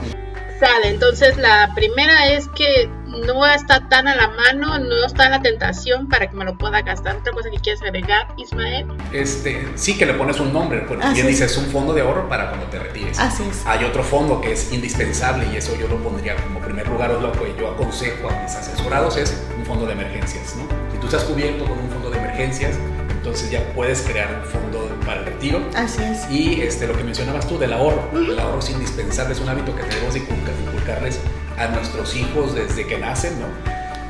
Sale, 0.59 0.88
entonces 0.88 1.37
la 1.37 1.71
primera 1.75 2.28
es 2.28 2.49
que 2.49 2.90
no 3.26 3.46
está 3.46 3.88
tan 3.88 4.08
a 4.08 4.14
la 4.14 4.28
mano, 4.28 4.78
no 4.78 5.06
está 5.06 5.26
en 5.26 5.32
la 5.32 5.42
tentación 5.42 6.08
para 6.08 6.28
que 6.28 6.37
me 6.37 6.44
lo 6.44 6.56
pueda 6.56 6.82
gastar. 6.82 7.16
Otra 7.16 7.32
cosa 7.32 7.50
que 7.50 7.58
quieres 7.58 7.82
agregar, 7.82 8.28
Ismael. 8.37 8.87
Este, 9.12 9.66
sí 9.76 9.96
que 9.96 10.07
le 10.07 10.14
pones 10.14 10.40
un 10.40 10.52
nombre, 10.52 10.81
porque 10.87 11.07
bien 11.12 11.26
dices 11.26 11.57
un 11.57 11.66
fondo 11.66 11.92
de 11.92 12.02
ahorro 12.02 12.28
para 12.28 12.48
cuando 12.48 12.66
te 12.66 12.78
retires. 12.78 13.18
Así 13.18 13.42
es. 13.48 13.66
Hay 13.66 13.85
otro 13.85 14.02
fondo 14.02 14.40
que 14.40 14.52
es 14.52 14.72
indispensable 14.72 15.46
y 15.52 15.57
eso 15.57 15.76
yo 15.78 15.88
lo 15.88 15.96
pondría 16.02 16.37
como 16.37 16.61
primer 16.61 16.88
lugar, 16.88 17.11
o 17.12 17.20
lo 17.20 17.33
que 17.33 17.54
yo 17.59 17.70
aconsejo 17.70 18.28
a 18.28 18.42
mis 18.42 18.54
asesorados 18.54 19.16
es 19.16 19.42
un 19.57 19.64
fondo 19.64 19.87
de 19.87 19.92
emergencias, 19.92 20.57
¿no? 20.57 20.64
Si 20.92 20.98
tú 20.98 21.07
estás 21.07 21.24
cubierto 21.24 21.64
con 21.64 21.78
un 21.78 21.90
fondo 21.90 22.11
de 22.11 22.18
emergencias, 22.18 22.76
entonces 23.11 23.50
ya 23.50 23.61
puedes 23.74 24.02
crear 24.02 24.42
un 24.42 24.50
fondo 24.50 24.88
para 25.04 25.20
el 25.20 25.26
retiro. 25.26 25.61
Así 25.74 26.02
es. 26.02 26.31
Y 26.31 26.61
este, 26.62 26.87
lo 26.87 26.96
que 26.96 27.04
mencionabas 27.04 27.46
tú 27.48 27.59
del 27.59 27.72
ahorro, 27.72 28.11
el 28.12 28.38
ahorro 28.38 28.59
es 28.61 28.70
indispensable, 28.70 29.35
es 29.35 29.40
un 29.40 29.48
hábito 29.48 29.74
que 29.74 29.83
tenemos 29.83 30.14
que 30.14 30.20
inculcarles 30.20 31.20
a 31.59 31.68
nuestros 31.68 32.14
hijos 32.16 32.55
desde 32.55 32.87
que 32.87 32.99
nacen, 32.99 33.38
¿no? 33.40 33.47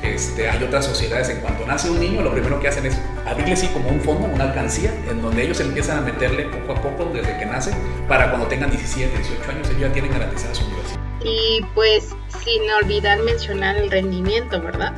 Este, 0.03 0.49
hay 0.49 0.63
otras 0.63 0.85
sociedades, 0.85 1.29
en 1.29 1.41
cuanto 1.41 1.67
nace 1.67 1.91
un 1.91 1.99
niño, 1.99 2.23
lo 2.23 2.31
primero 2.33 2.61
que 2.61 2.69
hacen 2.69 2.87
es 2.87 2.97
abrirle 3.27 3.55
así 3.55 3.67
como 3.69 3.89
un 3.89 4.01
fondo, 4.01 4.29
una 4.29 4.45
alcancía, 4.45 4.93
en 5.11 5.21
donde 5.21 5.43
ellos 5.43 5.59
empiezan 5.61 5.99
a 5.99 6.01
meterle 6.03 6.45
poco 6.45 6.73
a 6.73 6.83
poco 6.83 7.11
desde 7.13 7.37
que 7.39 7.47
nace, 7.47 7.73
para 8.07 8.31
cuando 8.31 8.47
tengan 8.47 8.71
17, 8.71 9.17
18 9.17 9.51
años, 9.51 9.69
ellos 9.69 9.81
ya 9.81 9.93
tienen 9.93 10.13
garantizada 10.13 10.55
su 10.55 10.65
universidad. 10.67 11.01
Y 11.25 11.67
pues 11.75 12.15
sin 12.45 12.63
olvidar 12.83 13.21
mencionar 13.23 13.77
el 13.77 13.91
rendimiento, 13.91 14.63
¿verdad? 14.63 14.93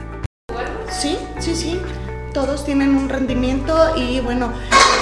Sí, 0.90 1.18
sí, 1.38 1.54
sí 1.54 1.80
todos 2.32 2.64
tienen 2.64 2.96
un 2.96 3.08
rendimiento 3.08 3.94
y 3.96 4.20
bueno, 4.20 4.52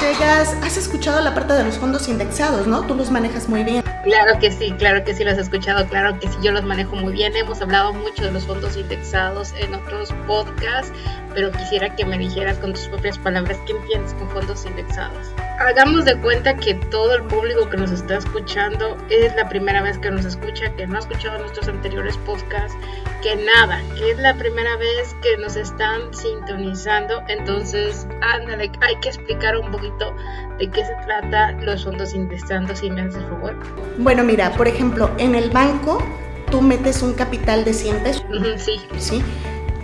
llegas, 0.01 0.57
has 0.62 0.77
escuchado 0.77 1.21
la 1.21 1.35
parte 1.35 1.53
de 1.53 1.64
los 1.64 1.77
fondos 1.79 2.09
indexados, 2.09 2.67
¿no? 2.67 2.83
Tú 2.83 2.95
los 2.95 3.11
manejas 3.11 3.49
muy 3.49 3.64
bien. 3.64 3.83
Claro 4.05 4.38
que 4.38 4.51
sí, 4.51 4.73
claro 4.79 5.05
que 5.05 5.14
sí 5.14 5.25
los 5.25 5.37
he 5.38 5.41
escuchado, 5.41 5.87
claro 5.87 6.19
que 6.19 6.29
sí, 6.29 6.37
yo 6.43 6.53
los 6.53 6.64
manejo 6.64 6.97
muy 6.97 7.12
bien. 7.12 7.37
Hemos 7.37 7.61
hablado 7.61 7.93
mucho 7.93 8.25
de 8.25 8.33
los 8.33 8.47
fondos 8.47 8.77
indexados 8.77 9.53
en 9.59 9.75
otros 9.75 10.12
podcasts, 10.27 10.93
pero 11.35 11.51
quisiera 11.53 11.95
que 11.95 12.05
me 12.05 12.17
dijeras 12.17 12.59
con 12.59 12.73
tus 12.73 12.88
propias 12.88 13.19
palabras 13.19 13.59
qué 13.67 13.73
entiendes 13.73 14.14
con 14.14 14.31
fondos 14.31 14.64
indexados. 14.64 15.27
Hagamos 15.59 16.05
de 16.05 16.17
cuenta 16.21 16.57
que 16.57 16.75
todo 16.75 17.17
el 17.17 17.25
público 17.25 17.69
que 17.69 17.77
nos 17.77 17.91
está 17.91 18.17
escuchando 18.17 18.97
es 19.11 19.35
la 19.37 19.49
primera 19.49 19.83
vez 19.83 19.99
que 19.99 20.11
nos 20.11 20.25
escucha, 20.25 20.71
que 20.77 20.87
no 20.87 20.97
ha 20.97 21.01
escuchado 21.01 21.38
nuestros 21.38 21.69
anteriores 21.69 22.17
podcasts, 22.19 22.77
que 23.22 23.37
nada, 23.37 23.83
que 23.96 24.11
es 24.12 24.18
la 24.18 24.35
primera 24.35 24.76
vez 24.76 25.14
que 25.22 25.37
nos 25.37 25.57
están 25.57 26.12
sintonizando. 26.12 27.22
Entonces, 27.28 28.07
ándale, 28.20 28.70
hay 28.81 28.96
que 29.00 29.09
explicar 29.09 29.57
un 29.57 29.70
poquito 29.70 30.14
de 30.59 30.70
qué 30.70 30.85
se 30.85 30.94
trata 31.07 31.52
los 31.52 31.85
fondos 31.85 32.14
indexados, 32.14 32.78
si 32.78 32.90
me 32.90 33.02
haces 33.02 33.22
favor. 33.24 33.57
Bueno, 33.98 34.24
mira, 34.24 34.52
por 34.52 34.68
ejemplo, 34.68 35.11
en 35.18 35.35
el 35.35 35.50
banco 35.50 36.02
tú 36.50 36.62
metes 36.62 37.02
un 37.02 37.14
capital 37.14 37.64
de 37.64 37.74
100 37.74 38.02
pesos. 38.02 38.24
sí. 38.57 38.81
Sí. 38.98 39.22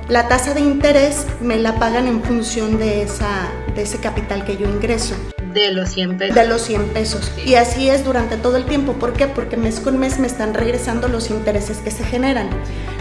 La 0.08 0.28
tasa 0.28 0.52
de 0.52 0.60
interés 0.60 1.26
me 1.40 1.56
la 1.56 1.78
pagan 1.78 2.06
en 2.06 2.22
función 2.22 2.78
de, 2.78 3.02
esa, 3.02 3.48
de 3.74 3.82
ese 3.82 4.00
capital 4.00 4.44
que 4.44 4.58
yo 4.58 4.68
ingreso. 4.68 5.14
De 5.54 5.70
los 5.70 5.90
100 5.90 6.18
pesos. 6.18 6.34
De 6.34 6.46
los 6.46 6.62
100 6.62 6.88
pesos. 6.88 7.32
Y 7.46 7.54
así 7.54 7.88
es 7.88 8.04
durante 8.04 8.36
todo 8.36 8.56
el 8.56 8.64
tiempo. 8.64 8.94
¿Por 8.94 9.12
qué? 9.12 9.28
Porque 9.28 9.56
mes 9.56 9.80
con 9.80 9.98
mes 9.98 10.18
me 10.18 10.26
están 10.26 10.52
regresando 10.52 11.08
los 11.08 11.30
intereses 11.30 11.78
que 11.78 11.90
se 11.90 12.04
generan. 12.04 12.50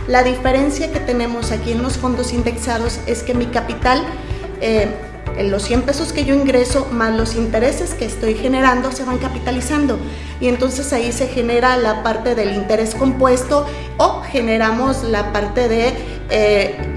La 0.08 0.24
diferencia 0.24 0.92
que 0.92 1.00
tenemos 1.00 1.52
aquí 1.52 1.72
en 1.72 1.82
los 1.82 1.98
fondos 1.98 2.32
indexados 2.32 3.00
es 3.08 3.24
que 3.24 3.34
mi 3.34 3.48
capital... 3.48 4.04
Eh, 4.62 4.88
en 5.36 5.50
los 5.50 5.64
100 5.64 5.82
pesos 5.82 6.14
que 6.14 6.26
yo 6.26 6.36
ingreso 6.36 6.88
más 6.92 7.16
los 7.16 7.34
intereses 7.34 7.96
que 7.96 8.06
estoy 8.06 8.36
generando 8.36 8.92
se 8.92 9.04
van 9.04 9.18
capitalizando 9.18 9.98
y 10.40 10.48
entonces 10.48 10.94
ahí 10.94 11.12
se 11.12 11.28
genera 11.28 11.76
la 11.76 12.04
parte 12.04 12.36
del 12.36 12.54
interés 12.54 12.94
compuesto 12.94 13.66
o 13.98 14.22
generamos 14.22 15.04
la 15.04 15.34
parte 15.34 15.68
de 15.68 15.94
eh, 16.30 16.94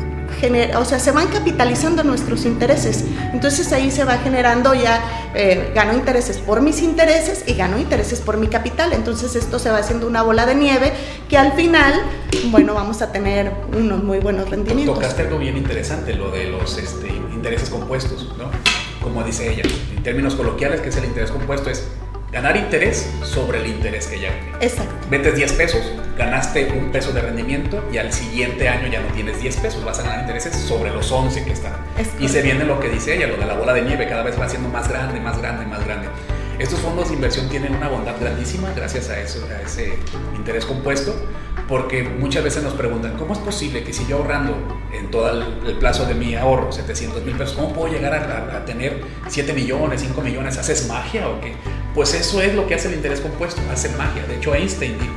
o 0.79 0.85
sea, 0.85 0.99
se 0.99 1.13
van 1.13 1.29
capitalizando 1.29 2.05
nuestros 2.05 2.45
intereses. 2.45 3.05
Entonces 3.33 3.73
ahí 3.73 3.91
se 3.91 4.05
va 4.05 4.19
generando 4.19 4.75
ya, 4.75 5.01
eh, 5.37 5.71
gano 5.75 5.93
intereses 5.93 6.39
por 6.39 6.63
mis 6.63 6.81
intereses 6.81 7.45
y 7.47 7.55
gano 7.55 7.79
intereses 7.79 8.21
por 8.21 8.39
mi 8.39 8.49
capital. 8.49 8.93
Entonces 8.93 9.37
esto 9.37 9.59
se 9.59 9.71
va 9.71 9.79
haciendo 9.79 10.07
una 10.07 10.23
bola 10.23 10.47
de 10.47 10.55
nieve 10.55 10.93
que 11.29 11.37
al 11.37 11.53
final, 11.53 11.95
bueno, 12.47 12.75
vamos 12.75 13.03
a 13.03 13.13
tener 13.13 13.53
unos 13.77 14.03
muy 14.03 14.19
buenos 14.19 14.49
rendimientos. 14.49 14.95
Tocaste 14.95 15.23
algo 15.23 15.39
bien 15.39 15.57
interesante, 15.57 16.15
lo 16.15 16.31
de 16.31 16.45
los 16.47 16.79
este, 16.79 17.09
intereses 17.35 17.69
compuestos, 17.69 18.33
¿no? 18.39 18.51
Como 19.03 19.23
dice 19.23 19.53
ella, 19.53 19.63
en 19.95 20.03
términos 20.03 20.35
coloquiales, 20.35 20.81
que 20.81 20.89
es 20.89 20.97
el 20.97 21.05
interés 21.05 21.31
compuesto, 21.31 21.71
es 21.71 21.87
ganar 22.33 22.57
interés 22.57 23.11
sobre 23.23 23.61
el 23.61 23.67
interés 23.67 24.07
que 24.09 24.21
ya 24.21 24.31
Exacto. 24.61 24.95
Metes 25.11 25.37
10 25.37 25.53
pesos, 25.53 25.93
ganaste 26.17 26.73
un 26.73 26.91
peso 26.91 27.13
de 27.13 27.21
rendimiento 27.21 27.85
y 27.93 27.99
al 27.99 28.13
siguiente 28.13 28.69
año 28.69 28.89
ya 28.89 29.01
no 29.01 29.09
tienes 29.09 29.41
10 29.41 29.57
pesos, 29.57 29.85
vas 29.85 30.01
a 30.01 30.03
ganar 30.03 30.21
intereses 30.21 30.55
sobre 30.57 30.91
los 30.91 31.11
11 31.11 31.45
que 31.45 31.53
están. 31.53 31.75
y 32.19 32.29
se 32.29 32.43
viene 32.43 32.65
lo 32.65 32.81
que 32.81 32.89
dice 32.89 33.17
ella, 33.17 33.29
lo 33.29 33.37
de 33.37 33.47
la 33.47 33.55
bola 33.55 33.73
de 33.73 33.83
nieve, 33.83 34.09
cada 34.09 34.23
vez 34.23 34.39
va 34.39 34.49
siendo 34.49 34.69
más 34.69 34.89
grande, 34.89 35.21
más 35.21 35.39
grande, 35.39 35.65
más 35.67 35.85
grande. 35.85 36.09
Estos 36.59 36.81
fondos 36.81 37.09
de 37.09 37.17
inversión 37.17 37.51
tienen 37.51 37.75
una 37.75 37.89
bondad 37.89 38.19
grandísima 38.19 38.73
gracias 38.75 39.11
a, 39.11 39.21
eso, 39.21 39.47
a 39.47 39.61
ese 39.61 39.99
interés 40.35 40.65
compuesto, 40.65 41.15
porque 41.69 42.03
muchas 42.03 42.45
veces 42.45 42.63
nos 42.63 42.73
preguntan, 42.73 43.17
¿cómo 43.19 43.35
es 43.35 43.39
posible 43.41 43.85
que 43.85 43.93
si 43.93 44.07
yo 44.07 44.17
ahorrando 44.17 44.57
en 44.91 45.11
todo 45.11 45.31
el, 45.31 45.77
plazo 45.77 46.07
de 46.07 46.15
mi 46.15 46.35
ahorro 46.35 46.73
700 46.73 47.25
mil 47.25 47.37
pesos, 47.37 47.55
¿cómo 47.57 47.75
puedo 47.75 47.93
llegar 47.93 48.15
a, 48.15 48.57
a, 48.57 48.65
tener 48.65 49.03
7 49.29 49.53
millones, 49.53 50.01
5 50.01 50.21
millones? 50.23 50.57
¿Haces 50.57 50.89
magia 50.89 51.29
o 51.29 51.41
qué? 51.43 51.53
Pues 51.97 52.13
eso 52.13 52.43
es 52.43 52.55
lo 52.55 52.67
que 52.67 52.75
hace 52.75 52.89
el 52.89 52.95
interés 52.97 53.23
compuesto, 53.23 53.63
hace 53.73 53.89
magia. 53.97 54.23
De 54.27 54.37
hecho, 54.37 54.55
Einstein 54.55 54.99
dijo, 54.99 55.15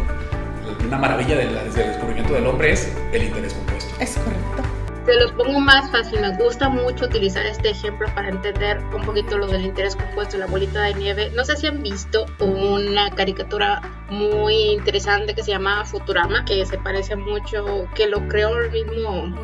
una 0.88 0.98
maravilla 0.98 1.36
desde 1.36 1.82
el 1.82 1.90
descubrimiento 1.90 2.34
del 2.34 2.48
hombre 2.48 2.72
es 2.72 2.90
el 3.12 3.24
interés 3.24 3.54
compuesto. 3.54 3.94
Es 4.00 4.16
correcto. 4.16 4.64
Te 5.06 5.14
los 5.20 5.34
pongo 5.34 5.60
más 5.60 5.92
fácil. 5.92 6.22
Me 6.22 6.38
gusta 6.38 6.70
mucho 6.70 7.04
utilizar 7.04 7.46
este 7.46 7.72
ejemplo 7.72 8.08
para 8.16 8.30
entender 8.30 8.80
un 8.96 9.04
poquito 9.04 9.38
lo 9.38 9.48
del 9.48 9.66
interés 9.66 9.98
compuesto 9.98 10.38
la 10.38 10.46
bolita 10.46 10.82
de 10.84 10.94
nieve. 10.94 11.30
No 11.36 11.44
sé 11.44 11.58
si 11.58 11.68
han 11.68 11.84
visto 11.84 12.26
una 12.40 13.10
caricatura 13.10 13.82
muy 14.10 14.72
interesante 14.72 15.36
que 15.36 15.44
se 15.44 15.52
llama 15.52 15.84
Futurama, 15.84 16.46
que 16.46 16.66
se 16.66 16.78
parece 16.78 17.18
mucho, 17.18 17.90
que 17.94 18.08
lo 18.08 18.26
creó 18.30 18.58
el 18.58 18.72
mismo 18.72 19.36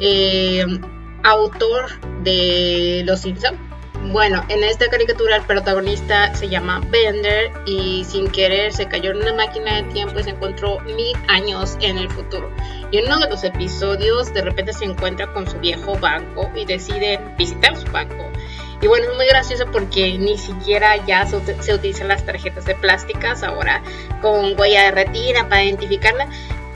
eh, 0.00 0.66
autor 1.22 1.92
de 2.24 3.04
Los 3.06 3.20
Simpsons 3.20 3.56
bueno, 4.10 4.44
en 4.48 4.64
esta 4.64 4.88
caricatura 4.88 5.36
el 5.36 5.42
protagonista 5.42 6.34
se 6.34 6.48
llama 6.48 6.80
Bender 6.90 7.52
y 7.66 8.04
sin 8.04 8.30
querer 8.30 8.72
se 8.72 8.86
cayó 8.86 9.12
en 9.12 9.18
una 9.18 9.32
máquina 9.32 9.76
de 9.76 9.82
tiempo 9.92 10.18
y 10.18 10.24
se 10.24 10.30
encontró 10.30 10.80
mil 10.80 11.16
años 11.28 11.76
en 11.80 11.98
el 11.98 12.10
futuro. 12.10 12.50
Y 12.90 12.98
en 12.98 13.06
uno 13.06 13.20
de 13.20 13.30
los 13.30 13.44
episodios 13.44 14.34
de 14.34 14.42
repente 14.42 14.72
se 14.72 14.84
encuentra 14.86 15.32
con 15.32 15.48
su 15.48 15.58
viejo 15.60 15.96
banco 15.98 16.50
y 16.54 16.64
decide 16.64 17.20
visitar 17.38 17.76
su 17.76 17.90
banco. 17.92 18.28
Y 18.82 18.88
bueno, 18.88 19.06
es 19.08 19.16
muy 19.16 19.26
gracioso 19.26 19.64
porque 19.70 20.18
ni 20.18 20.36
siquiera 20.36 20.96
ya 21.06 21.24
se, 21.24 21.36
utilizan 21.36 22.08
las 22.08 22.26
tarjetas 22.26 22.64
de 22.64 22.74
plásticas 22.74 23.44
ahora 23.44 23.80
con 24.20 24.58
huella 24.58 24.82
de 24.86 24.90
retina 24.90 25.48
para 25.48 25.62
identificarla, 25.62 26.28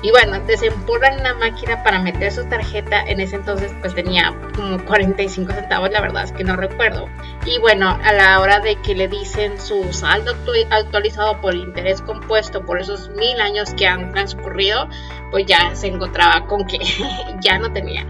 y 0.06 0.10
bueno, 0.12 0.38
desempolvan 0.46 1.18
una 1.18 1.34
máquina 1.34 1.82
para 1.82 1.98
meter 1.98 2.30
su 2.30 2.44
tarjeta. 2.44 3.02
En 3.08 3.18
ese 3.18 3.34
entonces 3.34 3.74
pues 3.80 3.92
tenía 3.92 4.32
como 4.54 4.78
45 4.84 5.52
centavos, 5.52 5.90
la 5.90 6.00
verdad 6.00 6.22
es 6.22 6.30
que 6.30 6.44
no 6.44 6.54
recuerdo. 6.54 7.08
Y 7.44 7.58
bueno, 7.58 7.98
a 8.04 8.12
la 8.12 8.38
hora 8.38 8.60
de 8.60 8.76
que 8.76 8.94
le 8.94 9.08
dicen 9.08 9.60
su 9.60 9.92
saldo 9.92 10.36
actualizado 10.70 11.40
por 11.40 11.56
interés 11.56 12.02
compuesto 12.02 12.64
por 12.64 12.80
esos 12.80 13.08
mil 13.16 13.40
años 13.40 13.74
que 13.74 13.88
han 13.88 14.12
transcurrido, 14.12 14.88
pues 15.32 15.46
ya 15.46 15.74
se 15.74 15.88
encontraba 15.88 16.46
con 16.46 16.64
que 16.68 16.78
ya 17.40 17.58
no 17.58 17.72
tenía 17.72 18.06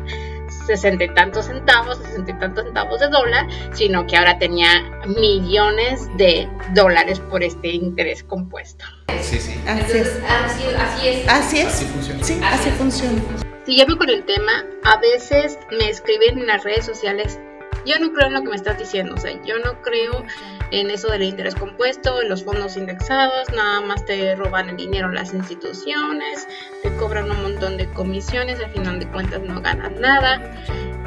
sesenta 0.67 1.05
y 1.05 1.15
tantos 1.15 1.47
centavos, 1.47 1.99
sesenta 1.99 2.33
y 2.33 2.39
tantos 2.39 2.65
centavos 2.65 3.01
de 3.01 3.09
dólar, 3.09 3.47
sino 3.73 4.07
que 4.07 4.17
ahora 4.17 4.39
tenía 4.39 4.83
millones 5.07 6.09
de 6.17 6.49
dólares 6.75 7.21
por 7.21 7.43
este 7.43 7.69
interés 7.69 8.23
compuesto. 8.25 8.85
Sí, 9.21 9.39
sí. 9.39 9.61
Así 9.67 9.99
es. 9.99 10.21
Así, 10.29 10.63
es. 11.09 11.29
Así 11.29 11.59
es. 11.59 11.69
Así 11.69 11.85
funciona. 11.87 12.25
Sí, 12.25 12.41
así, 12.43 12.71
funciona. 12.71 13.23
Siguiendo 13.65 13.97
con 13.97 14.11
el 14.11 14.25
tema, 14.25 14.65
a 14.85 14.99
veces 14.99 15.59
me 15.71 15.89
escriben 15.89 16.39
en 16.39 16.47
las 16.47 16.63
redes 16.63 16.85
sociales 16.85 17.39
yo 17.87 17.99
no 18.01 18.13
creo 18.13 18.27
en 18.27 18.35
lo 18.35 18.43
que 18.43 18.49
me 18.49 18.57
estás 18.57 18.79
diciendo, 18.79 19.15
o 19.15 19.19
sea, 19.19 19.33
yo 19.45 19.59
no 19.61 19.81
creo 19.81 20.25
en 20.71 20.91
eso 20.91 21.09
del 21.09 21.23
interés 21.23 21.55
compuesto, 21.55 22.21
en 22.23 22.29
los 22.29 22.45
fondos 22.45 22.77
indexados, 22.77 23.49
nada 23.55 23.81
más 23.81 24.05
te 24.05 24.35
roban 24.35 24.69
el 24.71 24.77
dinero 24.77 25.11
las 25.11 25.33
instituciones, 25.33 26.49
te 26.83 26.95
cobran 26.97 27.31
un 27.31 27.43
montón 27.43 27.77
de 27.77 27.89
comisiones, 27.91 28.61
al 28.61 28.71
final 28.71 28.99
de 28.99 29.07
cuentas 29.09 29.43
no 29.43 29.61
ganas 29.61 29.93
nada. 29.93 30.41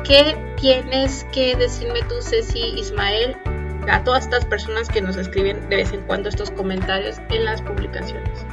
¿Qué 0.03 0.37
tienes 0.57 1.25
que 1.31 1.55
decirme 1.55 2.01
tú, 2.03 2.21
Ceci 2.21 2.73
Ismael, 2.77 3.35
a 3.89 4.03
todas 4.03 4.23
estas 4.25 4.45
personas 4.45 4.87
que 4.87 5.01
nos 5.01 5.17
escriben 5.17 5.67
de 5.69 5.77
vez 5.77 5.91
en 5.91 6.01
cuando 6.01 6.29
estos 6.29 6.51
comentarios 6.51 7.17
en 7.29 7.45
las 7.45 7.61
publicaciones? 7.61 8.45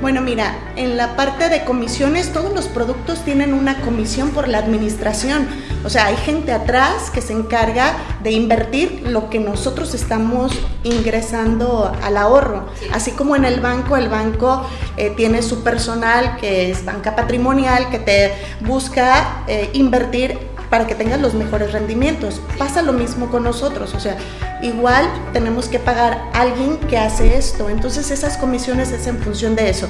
Bueno, 0.00 0.20
mira, 0.20 0.58
en 0.76 0.96
la 0.96 1.16
parte 1.16 1.48
de 1.48 1.64
comisiones 1.64 2.32
todos 2.32 2.52
los 2.52 2.66
productos 2.66 3.24
tienen 3.24 3.54
una 3.54 3.80
comisión 3.80 4.30
por 4.30 4.48
la 4.48 4.58
administración. 4.58 5.46
O 5.84 5.88
sea, 5.88 6.06
hay 6.06 6.16
gente 6.16 6.52
atrás 6.52 7.10
que 7.10 7.20
se 7.20 7.32
encarga 7.32 7.94
de 8.22 8.32
invertir 8.32 9.04
lo 9.06 9.30
que 9.30 9.38
nosotros 9.38 9.94
estamos 9.94 10.52
ingresando 10.82 11.92
al 12.02 12.16
ahorro. 12.16 12.66
Así 12.92 13.12
como 13.12 13.36
en 13.36 13.44
el 13.44 13.60
banco, 13.60 13.96
el 13.96 14.08
banco 14.08 14.66
eh, 14.96 15.12
tiene 15.16 15.42
su 15.42 15.62
personal 15.62 16.36
que 16.38 16.70
es 16.70 16.84
banca 16.84 17.14
patrimonial, 17.14 17.88
que 17.90 17.98
te 17.98 18.32
busca 18.60 19.44
eh, 19.46 19.70
invertir 19.74 20.53
para 20.70 20.86
que 20.86 20.94
tengas 20.94 21.20
los 21.20 21.34
mejores 21.34 21.72
rendimientos. 21.72 22.40
Pasa 22.58 22.82
lo 22.82 22.92
mismo 22.92 23.30
con 23.30 23.44
nosotros, 23.44 23.94
o 23.94 24.00
sea, 24.00 24.16
igual 24.62 25.08
tenemos 25.32 25.68
que 25.68 25.78
pagar 25.78 26.30
a 26.32 26.40
alguien 26.40 26.78
que 26.78 26.98
hace 26.98 27.36
esto, 27.36 27.68
entonces 27.68 28.10
esas 28.10 28.36
comisiones 28.36 28.92
es 28.92 29.06
en 29.06 29.18
función 29.18 29.54
de 29.54 29.70
eso. 29.70 29.88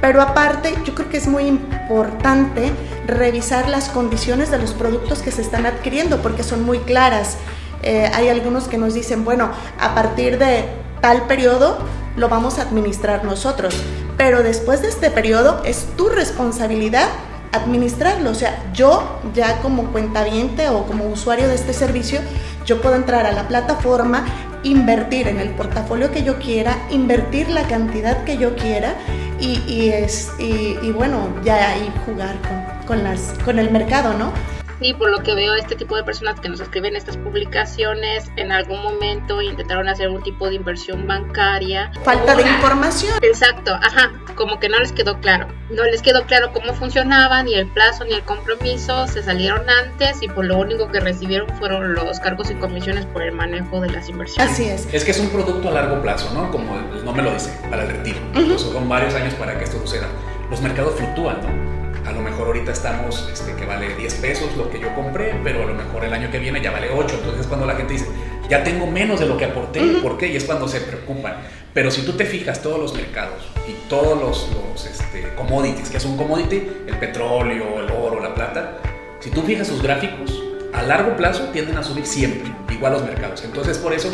Pero 0.00 0.20
aparte, 0.20 0.74
yo 0.84 0.94
creo 0.94 1.08
que 1.08 1.16
es 1.16 1.26
muy 1.26 1.44
importante 1.44 2.72
revisar 3.06 3.68
las 3.68 3.88
condiciones 3.88 4.50
de 4.50 4.58
los 4.58 4.72
productos 4.72 5.22
que 5.22 5.30
se 5.30 5.42
están 5.42 5.66
adquiriendo, 5.66 6.20
porque 6.22 6.42
son 6.42 6.64
muy 6.64 6.78
claras. 6.80 7.36
Eh, 7.82 8.10
hay 8.14 8.28
algunos 8.28 8.68
que 8.68 8.78
nos 8.78 8.94
dicen, 8.94 9.24
bueno, 9.24 9.50
a 9.80 9.94
partir 9.94 10.38
de 10.38 10.64
tal 11.00 11.26
periodo 11.26 11.78
lo 12.16 12.28
vamos 12.28 12.58
a 12.58 12.62
administrar 12.62 13.24
nosotros, 13.24 13.74
pero 14.16 14.42
después 14.42 14.82
de 14.82 14.88
este 14.88 15.10
periodo 15.10 15.62
es 15.64 15.86
tu 15.96 16.08
responsabilidad 16.08 17.08
administrarlo. 17.52 18.30
O 18.30 18.34
sea, 18.34 18.70
yo 18.72 19.20
ya 19.34 19.60
como 19.60 19.92
cuentaviente 19.92 20.68
o 20.68 20.84
como 20.84 21.06
usuario 21.06 21.48
de 21.48 21.54
este 21.54 21.72
servicio, 21.72 22.20
yo 22.64 22.80
puedo 22.80 22.96
entrar 22.96 23.26
a 23.26 23.32
la 23.32 23.48
plataforma, 23.48 24.24
invertir 24.62 25.28
en 25.28 25.38
el 25.38 25.50
portafolio 25.50 26.10
que 26.10 26.22
yo 26.22 26.38
quiera, 26.38 26.76
invertir 26.90 27.48
la 27.48 27.62
cantidad 27.62 28.24
que 28.24 28.36
yo 28.38 28.56
quiera 28.56 28.94
y, 29.38 29.90
es, 29.90 30.32
y, 30.38 30.90
bueno, 30.92 31.28
ya 31.44 31.70
ahí 31.70 31.92
jugar 32.04 32.36
con, 32.40 32.86
con, 32.86 33.04
las, 33.04 33.34
con 33.44 33.58
el 33.58 33.70
mercado, 33.70 34.14
¿no? 34.14 34.32
Sí, 34.80 34.92
por 34.92 35.10
lo 35.10 35.22
que 35.22 35.34
veo, 35.34 35.54
este 35.54 35.74
tipo 35.74 35.96
de 35.96 36.04
personas 36.04 36.38
que 36.40 36.48
nos 36.48 36.60
escriben 36.60 36.96
estas 36.96 37.16
publicaciones 37.16 38.30
en 38.36 38.52
algún 38.52 38.82
momento 38.82 39.40
intentaron 39.40 39.88
hacer 39.88 40.08
un 40.10 40.22
tipo 40.22 40.48
de 40.48 40.56
inversión 40.56 41.06
bancaria. 41.06 41.90
Falta 42.04 42.34
de 42.34 42.42
información. 42.42 43.14
Exacto, 43.22 43.74
ajá, 43.74 44.12
como 44.34 44.60
que 44.60 44.68
no 44.68 44.78
les 44.78 44.92
quedó 44.92 45.18
claro. 45.20 45.48
No 45.70 45.84
les 45.84 46.02
quedó 46.02 46.24
claro 46.26 46.52
cómo 46.52 46.74
funcionaba, 46.74 47.42
ni 47.42 47.54
el 47.54 47.66
plazo, 47.68 48.04
ni 48.04 48.12
el 48.12 48.22
compromiso. 48.22 49.06
Se 49.08 49.22
salieron 49.22 49.68
antes 49.68 50.22
y 50.22 50.28
por 50.28 50.44
lo 50.44 50.58
único 50.58 50.88
que 50.88 51.00
recibieron 51.00 51.48
fueron 51.58 51.94
los 51.94 52.20
cargos 52.20 52.50
y 52.50 52.54
comisiones 52.54 53.06
por 53.06 53.22
el 53.22 53.32
manejo 53.32 53.80
de 53.80 53.90
las 53.90 54.08
inversiones. 54.08 54.52
Así 54.52 54.64
es. 54.66 54.92
Es 54.92 55.04
que 55.04 55.10
es 55.12 55.18
un 55.18 55.30
producto 55.30 55.68
a 55.68 55.72
largo 55.72 56.00
plazo, 56.02 56.32
¿no? 56.34 56.50
Como 56.50 56.76
el 56.76 57.04
nombre 57.04 57.22
lo 57.22 57.32
dice, 57.32 57.50
para 57.70 57.84
el 57.84 57.90
retiro. 57.90 58.18
son 58.58 58.88
varios 58.88 59.14
años 59.14 59.34
para 59.34 59.58
que 59.58 59.64
esto 59.64 59.78
suceda. 59.80 60.06
Los 60.50 60.60
mercados 60.60 60.94
fluctúan, 60.94 61.40
¿no? 61.42 61.85
A 62.06 62.12
lo 62.12 62.20
mejor 62.20 62.46
ahorita 62.46 62.72
estamos 62.72 63.28
este, 63.32 63.54
que 63.54 63.66
vale 63.66 63.94
10 63.96 64.14
pesos 64.14 64.56
lo 64.56 64.70
que 64.70 64.78
yo 64.78 64.94
compré, 64.94 65.34
pero 65.42 65.64
a 65.64 65.66
lo 65.66 65.74
mejor 65.74 66.04
el 66.04 66.12
año 66.12 66.30
que 66.30 66.38
viene 66.38 66.62
ya 66.62 66.70
vale 66.70 66.88
8. 66.90 67.16
Entonces 67.16 67.40
es 67.40 67.46
cuando 67.46 67.66
la 67.66 67.74
gente 67.74 67.94
dice, 67.94 68.06
ya 68.48 68.62
tengo 68.62 68.86
menos 68.86 69.18
de 69.18 69.26
lo 69.26 69.36
que 69.36 69.46
aporté, 69.46 69.80
¿por 70.02 70.16
qué? 70.16 70.28
Y 70.28 70.36
es 70.36 70.44
cuando 70.44 70.68
se 70.68 70.80
preocupan. 70.80 71.38
Pero 71.74 71.90
si 71.90 72.02
tú 72.02 72.12
te 72.12 72.24
fijas 72.24 72.62
todos 72.62 72.78
los 72.78 72.94
mercados 72.94 73.44
y 73.68 73.88
todos 73.88 74.20
los, 74.20 74.48
los 74.54 74.86
este, 74.86 75.34
commodities, 75.34 75.90
que 75.90 75.96
es 75.96 76.04
un 76.04 76.16
commodity, 76.16 76.62
el 76.86 76.96
petróleo, 76.98 77.80
el 77.80 77.90
oro, 77.90 78.20
la 78.20 78.34
plata, 78.34 78.78
si 79.20 79.30
tú 79.30 79.42
fijas 79.42 79.66
sus 79.66 79.82
gráficos, 79.82 80.42
a 80.72 80.82
largo 80.82 81.16
plazo 81.16 81.48
tienden 81.52 81.76
a 81.76 81.82
subir 81.82 82.06
siempre, 82.06 82.52
igual 82.70 82.92
los 82.92 83.02
mercados. 83.02 83.42
Entonces 83.44 83.78
por 83.78 83.92
eso 83.92 84.10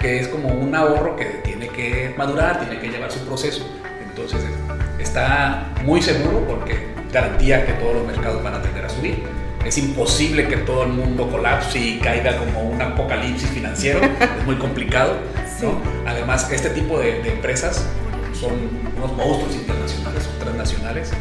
que 0.00 0.18
es 0.18 0.28
como 0.28 0.48
un 0.48 0.74
ahorro 0.74 1.16
que 1.16 1.24
tiene 1.44 1.68
que 1.68 2.12
madurar, 2.16 2.58
tiene 2.58 2.80
que 2.80 2.88
llevar 2.88 3.12
su 3.12 3.20
proceso. 3.20 3.64
Entonces 4.08 4.40
está 4.98 5.72
muy 5.84 6.02
seguro 6.02 6.44
porque 6.46 6.95
garantía 7.12 7.64
que 7.66 7.72
todos 7.74 7.96
los 7.96 8.06
mercados 8.06 8.42
van 8.42 8.54
a 8.54 8.62
tender 8.62 8.84
a 8.84 8.88
subir. 8.88 9.22
Es 9.64 9.78
imposible 9.78 10.46
que 10.46 10.58
todo 10.58 10.84
el 10.84 10.90
mundo 10.90 11.28
colapse 11.28 11.78
y 11.78 11.98
caiga 11.98 12.36
como 12.38 12.62
un 12.62 12.80
apocalipsis 12.80 13.50
financiero, 13.50 14.00
es 14.02 14.46
muy 14.46 14.56
complicado. 14.56 15.14
Además, 16.06 16.50
este 16.52 16.70
tipo 16.70 16.98
de, 16.98 17.20
empresas 17.28 17.86
son 18.32 18.52
unos 18.96 19.16
monstruos 19.16 19.54
internacionales 19.56 20.28
o 20.28 20.42
transnacionales. 20.42 21.12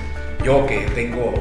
Yo 0.43 0.65
que 0.65 0.81
tengo 0.93 1.33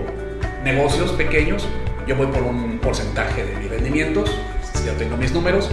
negocios 0.63 1.13
pequeños, 1.13 1.69
yo 2.07 2.17
voy 2.17 2.29
por 2.29 2.43
un 2.43 2.79
porcentaje 2.79 3.45
de 3.45 3.57
mis 3.57 3.71
rendimientos, 3.71 4.31
ya 4.87 4.93
tengo 4.93 5.17
mis 5.17 5.33
números, 5.33 5.71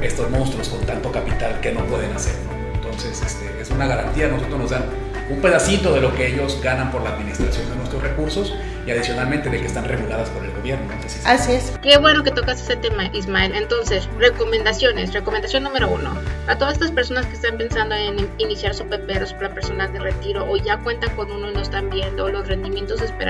estos 0.00 0.30
monstruos 0.30 0.68
con 0.68 0.80
tanto 0.86 1.10
capital 1.10 1.60
que 1.60 1.72
no 1.72 1.84
pueden 1.84 2.12
hacer. 2.12 2.34
Entonces, 2.74 3.20
este, 3.22 3.60
es 3.60 3.70
una 3.70 3.86
garantía, 3.86 4.28
nosotros 4.28 4.58
nos 4.58 4.70
dan 4.70 4.84
un 5.30 5.40
pedacito 5.40 5.94
de 5.94 6.00
lo 6.00 6.14
que 6.14 6.26
ellos 6.26 6.60
ganan 6.62 6.90
por 6.90 7.02
la 7.02 7.10
administración 7.10 7.68
de 7.70 7.76
nuestros 7.76 8.02
recursos 8.02 8.54
y 8.86 8.90
adicionalmente 8.90 9.48
de 9.48 9.60
que 9.60 9.66
están 9.66 9.84
reguladas 9.84 10.28
por 10.30 10.44
el 10.44 10.52
gobierno. 10.52 10.86
Así 11.24 11.52
es. 11.52 11.72
Qué 11.82 11.96
bueno 11.96 12.22
que 12.22 12.30
tocas 12.30 12.60
ese 12.60 12.76
tema, 12.76 13.06
Ismael. 13.14 13.54
Entonces, 13.54 14.08
recomendaciones. 14.18 15.14
Recomendación 15.14 15.62
número 15.62 15.88
uno. 15.88 16.14
A 16.48 16.58
todas 16.58 16.74
estas 16.74 16.90
personas 16.90 17.24
que 17.26 17.34
están 17.34 17.56
pensando 17.56 17.94
en 17.94 18.28
iniciar 18.38 18.74
su 18.74 18.84
PPR, 18.84 19.26
su 19.26 19.36
plan 19.36 19.54
personal 19.54 19.92
de 19.92 20.00
retiro, 20.00 20.46
o 20.50 20.56
ya 20.58 20.78
cuentan 20.78 21.16
con 21.16 21.30
uno 21.32 21.50
y 21.50 21.54
no 21.54 21.60
están 21.60 21.88
viendo 21.88 22.28
los 22.28 22.46
rendimientos 22.46 23.00
esperados 23.00 23.24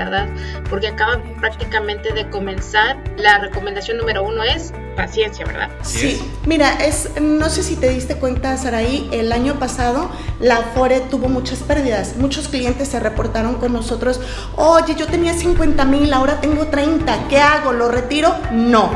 porque 0.69 0.87
acaban 0.87 1.21
prácticamente 1.39 2.13
de 2.13 2.29
comenzar, 2.29 2.97
la 3.17 3.39
recomendación 3.39 3.97
número 3.97 4.23
uno 4.23 4.43
es 4.43 4.73
paciencia, 4.95 5.45
¿verdad? 5.45 5.69
Sí, 5.83 6.21
mira, 6.45 6.73
es, 6.73 7.09
no 7.21 7.49
sé 7.49 7.63
si 7.63 7.75
te 7.75 7.89
diste 7.89 8.15
cuenta, 8.15 8.55
Saraí, 8.57 9.09
el 9.11 9.31
año 9.31 9.59
pasado 9.59 10.09
la 10.39 10.57
Afore 10.57 11.01
tuvo 11.01 11.27
muchas 11.29 11.59
pérdidas. 11.59 12.15
Muchos 12.17 12.47
clientes 12.47 12.87
se 12.87 12.99
reportaron 12.99 13.55
con 13.55 13.73
nosotros, 13.73 14.19
oye, 14.55 14.95
yo 14.95 15.07
tenía 15.07 15.33
50 15.33 15.85
mil, 15.85 16.13
ahora 16.13 16.41
tengo 16.41 16.67
30, 16.67 17.27
¿qué 17.29 17.39
hago? 17.39 17.73
¿Lo 17.73 17.89
retiro? 17.89 18.33
No, 18.51 18.89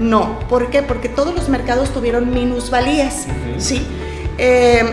no. 0.00 0.38
¿Por 0.48 0.70
qué? 0.70 0.82
Porque 0.82 1.08
todos 1.08 1.34
los 1.34 1.48
mercados 1.48 1.90
tuvieron 1.92 2.32
minusvalías, 2.32 3.26
¿sí? 3.58 3.86
Eh, 4.38 4.84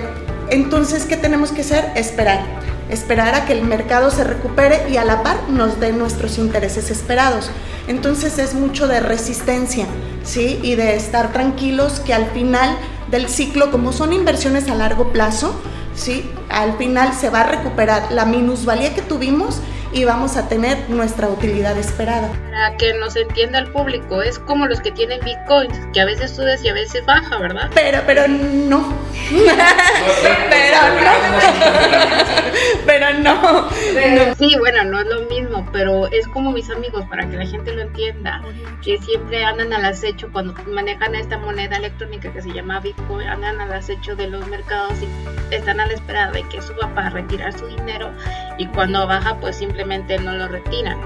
entonces, 0.50 1.06
¿qué 1.06 1.18
tenemos 1.18 1.52
que 1.52 1.62
hacer? 1.62 1.92
Esperar. 1.96 2.42
esperar 2.90 3.34
a 3.34 3.46
que 3.46 3.54
el 3.54 3.64
mercado 3.64 4.12
se 4.12 4.24
recupere 4.24 4.88
y 4.90 4.98
a 4.98 5.06
la 5.06 5.24
par 5.24 5.50
nos 5.50 5.80
dé 5.80 5.92
nuestros 5.92 6.38
intereses 6.38 6.92
esperados. 6.92 7.50
Entonces 7.88 8.38
es 8.38 8.54
mucho 8.54 8.88
de 8.88 9.00
resistencia, 9.00 9.86
¿sí? 10.26 10.60
Y 10.62 10.76
de 10.76 10.96
estar 10.96 11.32
tranquilos 11.32 12.02
que 12.02 12.14
al 12.14 12.26
final 12.32 12.78
del 13.10 13.30
ciclo, 13.30 13.72
como 13.72 13.94
son 13.94 14.12
inversiones 14.12 14.68
a 14.68 14.76
largo 14.76 15.14
plazo, 15.14 15.56
¿sí? 15.96 16.30
Al 16.50 16.78
final 16.78 17.14
se 17.14 17.30
va 17.30 17.42
a 17.42 17.48
recuperar 17.48 18.12
la 18.12 18.26
minusvalía 18.26 18.94
que 18.94 19.02
tuvimos 19.02 19.62
y 19.96 20.04
vamos 20.04 20.36
a 20.36 20.50
tener 20.50 20.90
nuestra 20.90 21.30
utilidad 21.30 21.78
esperada. 21.78 22.30
Para 22.52 22.76
que 22.76 22.94
nos 22.96 23.16
entienda 23.16 23.60
el 23.60 23.72
público, 23.72 24.22
es 24.22 24.38
como 24.40 24.68
los 24.68 24.82
que 24.82 24.92
tienen 24.92 25.22
bitcoins, 25.22 25.74
que 25.94 26.02
a 26.02 26.06
veces 26.06 26.32
sube 26.32 26.54
y 26.62 26.68
a 26.68 26.74
veces 26.74 27.06
baja, 27.06 27.38
¿verdad? 27.38 27.72
Pero, 27.74 28.00
pero 28.06 28.28
no. 28.28 28.94
pero 32.86 33.14
no. 33.20 33.70
pero 33.94 34.26
no. 34.26 34.36
Sí, 34.36 34.58
bueno, 34.60 34.84
no 34.84 35.00
es 35.00 35.06
lo 35.08 35.22
mismo, 35.30 35.66
pero 35.72 36.08
es 36.08 36.28
como 36.28 36.52
mis 36.52 36.70
amigos, 36.70 37.06
para 37.10 37.30
que 37.30 37.38
la 37.38 37.46
gente 37.46 37.72
lo 37.72 37.84
entienda, 37.84 38.42
que 38.84 38.98
siempre 38.98 39.46
andan 39.46 39.72
al 39.72 39.86
acecho 39.86 40.28
cuando 40.34 40.54
manejan 40.68 41.16
esta 41.16 41.38
moneda 41.38 41.78
electrónica 41.78 42.34
que 42.34 42.42
se 42.42 42.52
llama 42.52 42.82
bitcoin, 42.82 43.30
andan 43.30 43.62
al 43.62 43.72
acecho 43.72 44.14
de 44.18 44.28
los 44.28 44.46
mercados 44.48 44.96
y 45.02 45.08
están 45.56 45.80
a 45.80 45.86
la 45.86 45.94
espera 45.94 46.32
de 46.32 46.44
que 46.50 46.62
suba 46.62 46.94
para 46.94 47.12
retirar 47.12 47.58
su 47.58 47.66
dinero 47.68 48.12
y 48.58 48.68
cuando 48.68 49.08
baja 49.08 49.38
pues 49.40 49.56
simplemente 49.56 49.85
no 49.86 50.34
lo 50.34 50.48
retiran. 50.48 51.00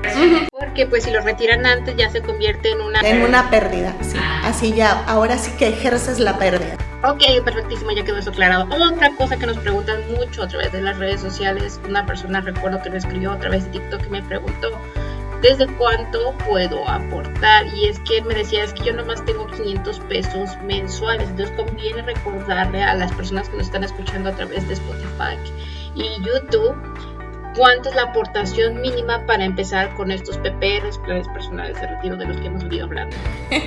Porque 0.52 0.86
pues 0.86 1.04
si 1.04 1.12
lo 1.12 1.22
retiran 1.22 1.66
antes 1.66 1.96
ya 1.98 2.10
se 2.10 2.22
convierte 2.22 2.72
en 2.72 2.82
una... 2.82 3.02
En 3.02 3.22
una 3.24 3.50
pérdida, 3.50 3.94
sí. 4.02 4.18
Así 4.44 4.74
ya, 4.74 5.04
ahora 5.06 5.38
sí 5.38 5.52
que 5.58 5.68
ejerces 5.68 6.20
la 6.20 6.38
pérdida. 6.38 6.78
Ok, 7.04 7.22
perfectísimo, 7.44 7.92
ya 7.92 8.04
quedó 8.04 8.18
eso 8.18 8.30
aclarado. 8.30 8.68
Otra 8.74 9.16
cosa 9.16 9.38
que 9.38 9.46
nos 9.46 9.58
preguntan 9.58 10.00
mucho 10.14 10.44
a 10.44 10.48
través 10.48 10.72
de 10.72 10.82
las 10.82 10.98
redes 10.98 11.22
sociales, 11.22 11.80
una 11.88 12.06
persona 12.06 12.42
recuerdo 12.42 12.82
que 12.82 12.90
me 12.90 12.98
escribió 12.98 13.32
a 13.32 13.40
través 13.40 13.66
de 13.66 13.80
TikTok 13.80 14.06
y 14.06 14.10
me 14.10 14.24
preguntó, 14.24 14.70
¿desde 15.42 15.68
cuánto 15.76 16.34
puedo 16.48 16.88
aportar? 16.88 17.68
Y 17.76 17.88
es 17.88 18.00
que 18.00 18.22
me 18.22 18.34
decía, 18.34 18.64
es 18.64 18.74
que 18.74 18.86
yo 18.86 18.94
nomás 18.94 19.24
tengo 19.26 19.48
500 19.48 20.00
pesos 20.02 20.50
mensuales, 20.64 21.30
entonces 21.30 21.56
conviene 21.56 22.02
recordarle 22.02 22.84
a 22.84 22.96
las 22.96 23.12
personas 23.14 23.50
que 23.50 23.58
nos 23.58 23.68
están 23.68 23.84
escuchando 23.84 24.30
a 24.30 24.34
través 24.34 24.68
de 24.68 24.74
Spotify 24.74 25.38
y 25.96 26.22
YouTube 26.24 26.76
¿Cuánto 27.60 27.90
es 27.90 27.96
la 27.96 28.04
aportación 28.04 28.80
mínima 28.80 29.26
para 29.26 29.44
empezar 29.44 29.94
con 29.96 30.12
estos 30.12 30.38
PPRs, 30.38 30.98
planes 31.00 31.28
personales 31.28 31.76
de 31.82 31.88
retiro 31.88 32.16
de 32.16 32.26
los 32.26 32.38
que 32.38 32.48
hemos 32.48 32.64
venido 32.64 32.86
hablando? 32.86 33.18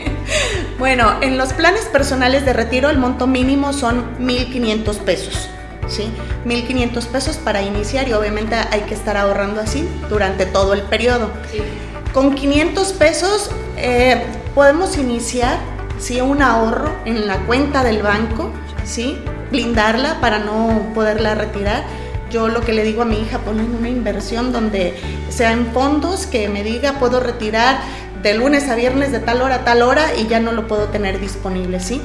bueno, 0.78 1.12
en 1.20 1.36
los 1.36 1.52
planes 1.52 1.84
personales 1.92 2.46
de 2.46 2.54
retiro 2.54 2.88
el 2.88 2.96
monto 2.96 3.26
mínimo 3.26 3.74
son 3.74 4.18
1.500 4.18 4.96
pesos. 5.00 5.50
¿Sí? 5.88 6.10
1.500 6.46 7.06
pesos 7.08 7.36
para 7.36 7.60
iniciar 7.60 8.08
y 8.08 8.14
obviamente 8.14 8.54
hay 8.54 8.80
que 8.80 8.94
estar 8.94 9.18
ahorrando 9.18 9.60
así 9.60 9.86
durante 10.08 10.46
todo 10.46 10.72
el 10.72 10.80
periodo. 10.80 11.30
Con 12.14 12.34
500 12.34 12.94
pesos 12.94 13.50
eh, 13.76 14.24
podemos 14.54 14.96
iniciar 14.96 15.58
¿sí? 15.98 16.22
un 16.22 16.40
ahorro 16.40 16.90
en 17.04 17.26
la 17.26 17.40
cuenta 17.40 17.84
del 17.84 18.02
banco, 18.02 18.52
¿sí? 18.84 19.18
blindarla 19.50 20.18
para 20.22 20.38
no 20.38 20.92
poderla 20.94 21.34
retirar 21.34 21.84
yo 22.32 22.48
lo 22.48 22.62
que 22.62 22.72
le 22.72 22.82
digo 22.82 23.02
a 23.02 23.04
mi 23.04 23.20
hija, 23.20 23.38
poner 23.38 23.66
una 23.66 23.88
inversión 23.88 24.52
donde 24.52 24.94
sea 25.28 25.52
en 25.52 25.66
fondos 25.66 26.26
que 26.26 26.48
me 26.48 26.64
diga 26.64 26.98
puedo 26.98 27.20
retirar 27.20 27.80
de 28.22 28.34
lunes 28.34 28.68
a 28.68 28.74
viernes 28.74 29.12
de 29.12 29.18
tal 29.18 29.42
hora 29.42 29.56
a 29.56 29.64
tal 29.64 29.82
hora 29.82 30.14
y 30.16 30.26
ya 30.26 30.40
no 30.40 30.52
lo 30.52 30.66
puedo 30.66 30.88
tener 30.88 31.20
disponible, 31.20 31.80
¿sí? 31.80 32.00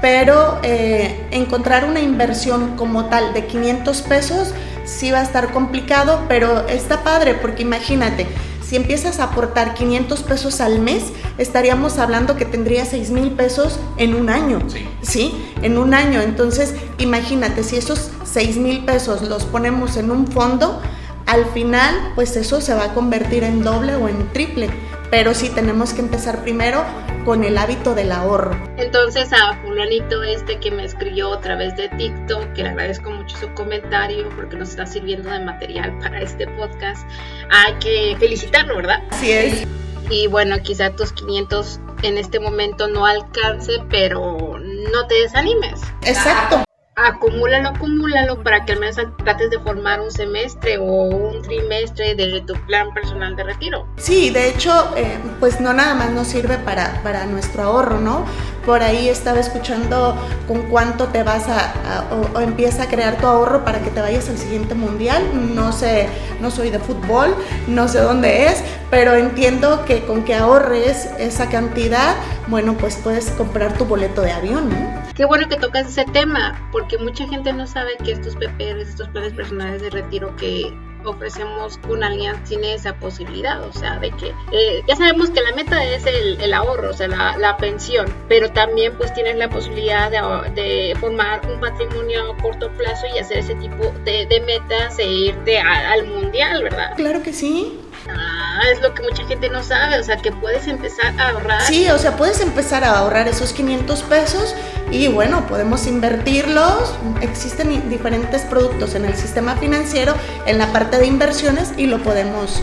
Pero 0.00 0.58
eh, 0.62 1.26
encontrar 1.30 1.84
una 1.84 2.00
inversión 2.00 2.76
como 2.76 3.06
tal 3.06 3.32
de 3.34 3.46
500 3.46 4.02
pesos 4.02 4.54
sí 4.84 5.10
va 5.10 5.20
a 5.20 5.22
estar 5.22 5.50
complicado, 5.50 6.22
pero 6.28 6.66
está 6.68 7.02
padre 7.02 7.34
porque 7.34 7.62
imagínate, 7.62 8.26
si 8.72 8.76
empiezas 8.76 9.20
a 9.20 9.24
aportar 9.24 9.74
500 9.74 10.22
pesos 10.22 10.60
al 10.60 10.78
mes, 10.78 11.12
estaríamos 11.36 11.98
hablando 11.98 12.36
que 12.36 12.44
tendría 12.44 12.84
6 12.84 13.10
mil 13.10 13.30
pesos 13.32 13.78
en 13.98 14.14
un 14.14 14.30
año. 14.30 14.60
Sí. 14.68 14.88
sí. 15.02 15.44
En 15.60 15.76
un 15.76 15.92
año. 15.92 16.22
Entonces, 16.22 16.74
imagínate, 16.96 17.64
si 17.64 17.76
esos 17.76 18.10
6 18.32 18.56
mil 18.56 18.84
pesos 18.84 19.22
los 19.22 19.44
ponemos 19.44 19.96
en 19.96 20.10
un 20.10 20.26
fondo, 20.26 20.80
al 21.26 21.44
final, 21.46 21.94
pues 22.14 22.36
eso 22.36 22.60
se 22.60 22.74
va 22.74 22.84
a 22.84 22.94
convertir 22.94 23.44
en 23.44 23.62
doble 23.62 23.94
o 23.94 24.08
en 24.08 24.28
triple. 24.32 24.70
Pero 25.10 25.34
sí 25.34 25.50
tenemos 25.50 25.92
que 25.92 26.00
empezar 26.00 26.42
primero 26.42 26.82
con 27.26 27.44
el 27.44 27.58
hábito 27.58 27.94
del 27.94 28.10
ahorro. 28.10 28.56
Entonces 28.78 29.30
a 29.32 29.54
fulanito 29.62 30.22
este 30.22 30.58
que 30.58 30.70
me 30.70 30.84
escribió 30.84 31.34
a 31.34 31.40
través 31.40 31.76
de 31.76 31.90
TikTok, 31.90 32.54
que 32.54 32.62
le 32.62 32.70
agradezco 32.70 33.10
mucho 33.10 33.36
su 33.36 33.52
comentario 33.52 34.28
porque 34.34 34.56
nos 34.56 34.70
está 34.70 34.86
sirviendo 34.86 35.30
de 35.30 35.40
material 35.40 35.96
para 35.98 36.22
este 36.22 36.46
podcast, 36.48 37.06
hay 37.50 37.74
que 37.74 38.16
felicitarlo, 38.18 38.76
¿verdad? 38.76 39.02
Así 39.10 39.30
es. 39.30 39.66
Y 40.10 40.26
bueno, 40.26 40.56
quizá 40.62 40.90
tus 40.90 41.12
500 41.12 41.78
en 42.02 42.16
este 42.16 42.40
momento 42.40 42.88
no 42.88 43.04
alcance, 43.04 43.74
pero 43.90 44.38
no 44.58 45.06
te 45.06 45.14
desanimes. 45.14 45.82
Exacto 46.04 46.64
acumúlalo, 47.04 47.70
acumúlalo 47.70 48.42
para 48.42 48.64
que 48.64 48.72
al 48.72 48.80
menos 48.80 48.96
trates 49.24 49.50
de 49.50 49.58
formar 49.58 50.00
un 50.00 50.10
semestre 50.10 50.78
o 50.78 50.84
un 50.84 51.42
trimestre 51.42 52.14
de 52.14 52.42
tu 52.46 52.54
plan 52.66 52.92
personal 52.94 53.36
de 53.36 53.44
retiro. 53.44 53.86
Sí, 53.96 54.30
de 54.30 54.48
hecho, 54.48 54.72
eh, 54.96 55.18
pues 55.40 55.60
no 55.60 55.72
nada 55.72 55.94
más 55.94 56.10
nos 56.10 56.28
sirve 56.28 56.58
para, 56.58 57.02
para 57.02 57.26
nuestro 57.26 57.62
ahorro, 57.62 58.00
¿no? 58.00 58.24
Por 58.64 58.82
ahí 58.82 59.08
estaba 59.08 59.40
escuchando 59.40 60.16
con 60.46 60.62
cuánto 60.62 61.08
te 61.08 61.24
vas 61.24 61.48
a, 61.48 62.04
o, 62.34 62.40
empieza 62.40 62.84
a 62.84 62.86
crear 62.88 63.16
tu 63.16 63.26
ahorro 63.26 63.64
para 63.64 63.80
que 63.80 63.90
te 63.90 64.00
vayas 64.00 64.28
al 64.28 64.38
siguiente 64.38 64.74
mundial. 64.74 65.22
No 65.54 65.72
sé, 65.72 66.08
no 66.40 66.50
soy 66.50 66.70
de 66.70 66.78
fútbol, 66.78 67.34
no 67.66 67.88
sé 67.88 67.98
dónde 68.00 68.46
es, 68.46 68.62
pero 68.90 69.14
entiendo 69.14 69.84
que 69.84 70.04
con 70.04 70.22
que 70.24 70.34
ahorres 70.34 71.08
esa 71.18 71.48
cantidad, 71.48 72.14
bueno, 72.46 72.74
pues 72.74 72.96
puedes 72.96 73.30
comprar 73.30 73.76
tu 73.76 73.84
boleto 73.84 74.22
de 74.22 74.32
avión, 74.32 74.68
¿no? 74.68 75.01
Qué 75.14 75.24
bueno 75.26 75.48
que 75.48 75.56
tocas 75.56 75.86
ese 75.86 76.04
tema, 76.06 76.68
porque 76.72 76.96
mucha 76.98 77.26
gente 77.28 77.52
no 77.52 77.66
sabe 77.66 77.96
que 78.02 78.12
estos 78.12 78.34
PPRs, 78.36 78.88
estos 78.88 79.08
planes 79.08 79.34
personales 79.34 79.82
de 79.82 79.90
retiro 79.90 80.34
que 80.36 80.72
ofrecemos 81.04 81.78
una 81.88 82.06
alianza 82.06 82.42
tiene 82.44 82.74
esa 82.74 82.94
posibilidad, 82.94 83.62
o 83.62 83.72
sea, 83.72 83.98
de 83.98 84.10
que 84.12 84.32
eh, 84.52 84.82
ya 84.86 84.96
sabemos 84.96 85.30
que 85.30 85.40
la 85.40 85.52
meta 85.52 85.84
es 85.84 86.06
el, 86.06 86.54
ahorro, 86.54 86.90
o 86.90 86.92
sea, 86.92 87.08
la, 87.08 87.56
pensión, 87.56 88.06
pero 88.28 88.50
también 88.52 88.96
pues 88.96 89.12
tienes 89.14 89.36
la 89.36 89.48
posibilidad 89.48 90.10
de, 90.10 90.96
formar 90.98 91.40
un 91.48 91.60
patrimonio 91.60 92.32
a 92.32 92.36
corto 92.38 92.70
plazo 92.72 93.06
y 93.14 93.18
hacer 93.18 93.38
ese 93.38 93.54
tipo 93.56 93.92
de, 94.04 94.42
metas 94.46 94.98
e 94.98 95.06
irte 95.06 95.58
al 95.58 96.06
mundial, 96.06 96.62
¿verdad? 96.62 96.94
Claro 96.96 97.22
que 97.22 97.32
sí. 97.32 97.80
Ah, 98.08 98.41
es 98.70 98.80
lo 98.80 98.94
que 98.94 99.02
mucha 99.02 99.24
gente 99.26 99.48
no 99.48 99.62
sabe, 99.62 99.98
o 99.98 100.02
sea, 100.02 100.16
que 100.16 100.32
puedes 100.32 100.66
empezar 100.66 101.18
a 101.18 101.30
ahorrar. 101.30 101.62
Sí, 101.62 101.88
o 101.90 101.98
sea, 101.98 102.16
puedes 102.16 102.40
empezar 102.40 102.84
a 102.84 102.98
ahorrar 102.98 103.28
esos 103.28 103.52
500 103.52 104.02
pesos 104.02 104.54
y 104.90 105.08
bueno, 105.08 105.46
podemos 105.46 105.86
invertirlos. 105.86 106.94
Existen 107.20 107.88
diferentes 107.88 108.42
productos 108.42 108.94
en 108.94 109.04
el 109.04 109.14
sistema 109.14 109.56
financiero, 109.56 110.14
en 110.46 110.58
la 110.58 110.72
parte 110.72 110.98
de 110.98 111.06
inversiones 111.06 111.72
y 111.76 111.86
lo 111.86 111.98
podemos 112.02 112.62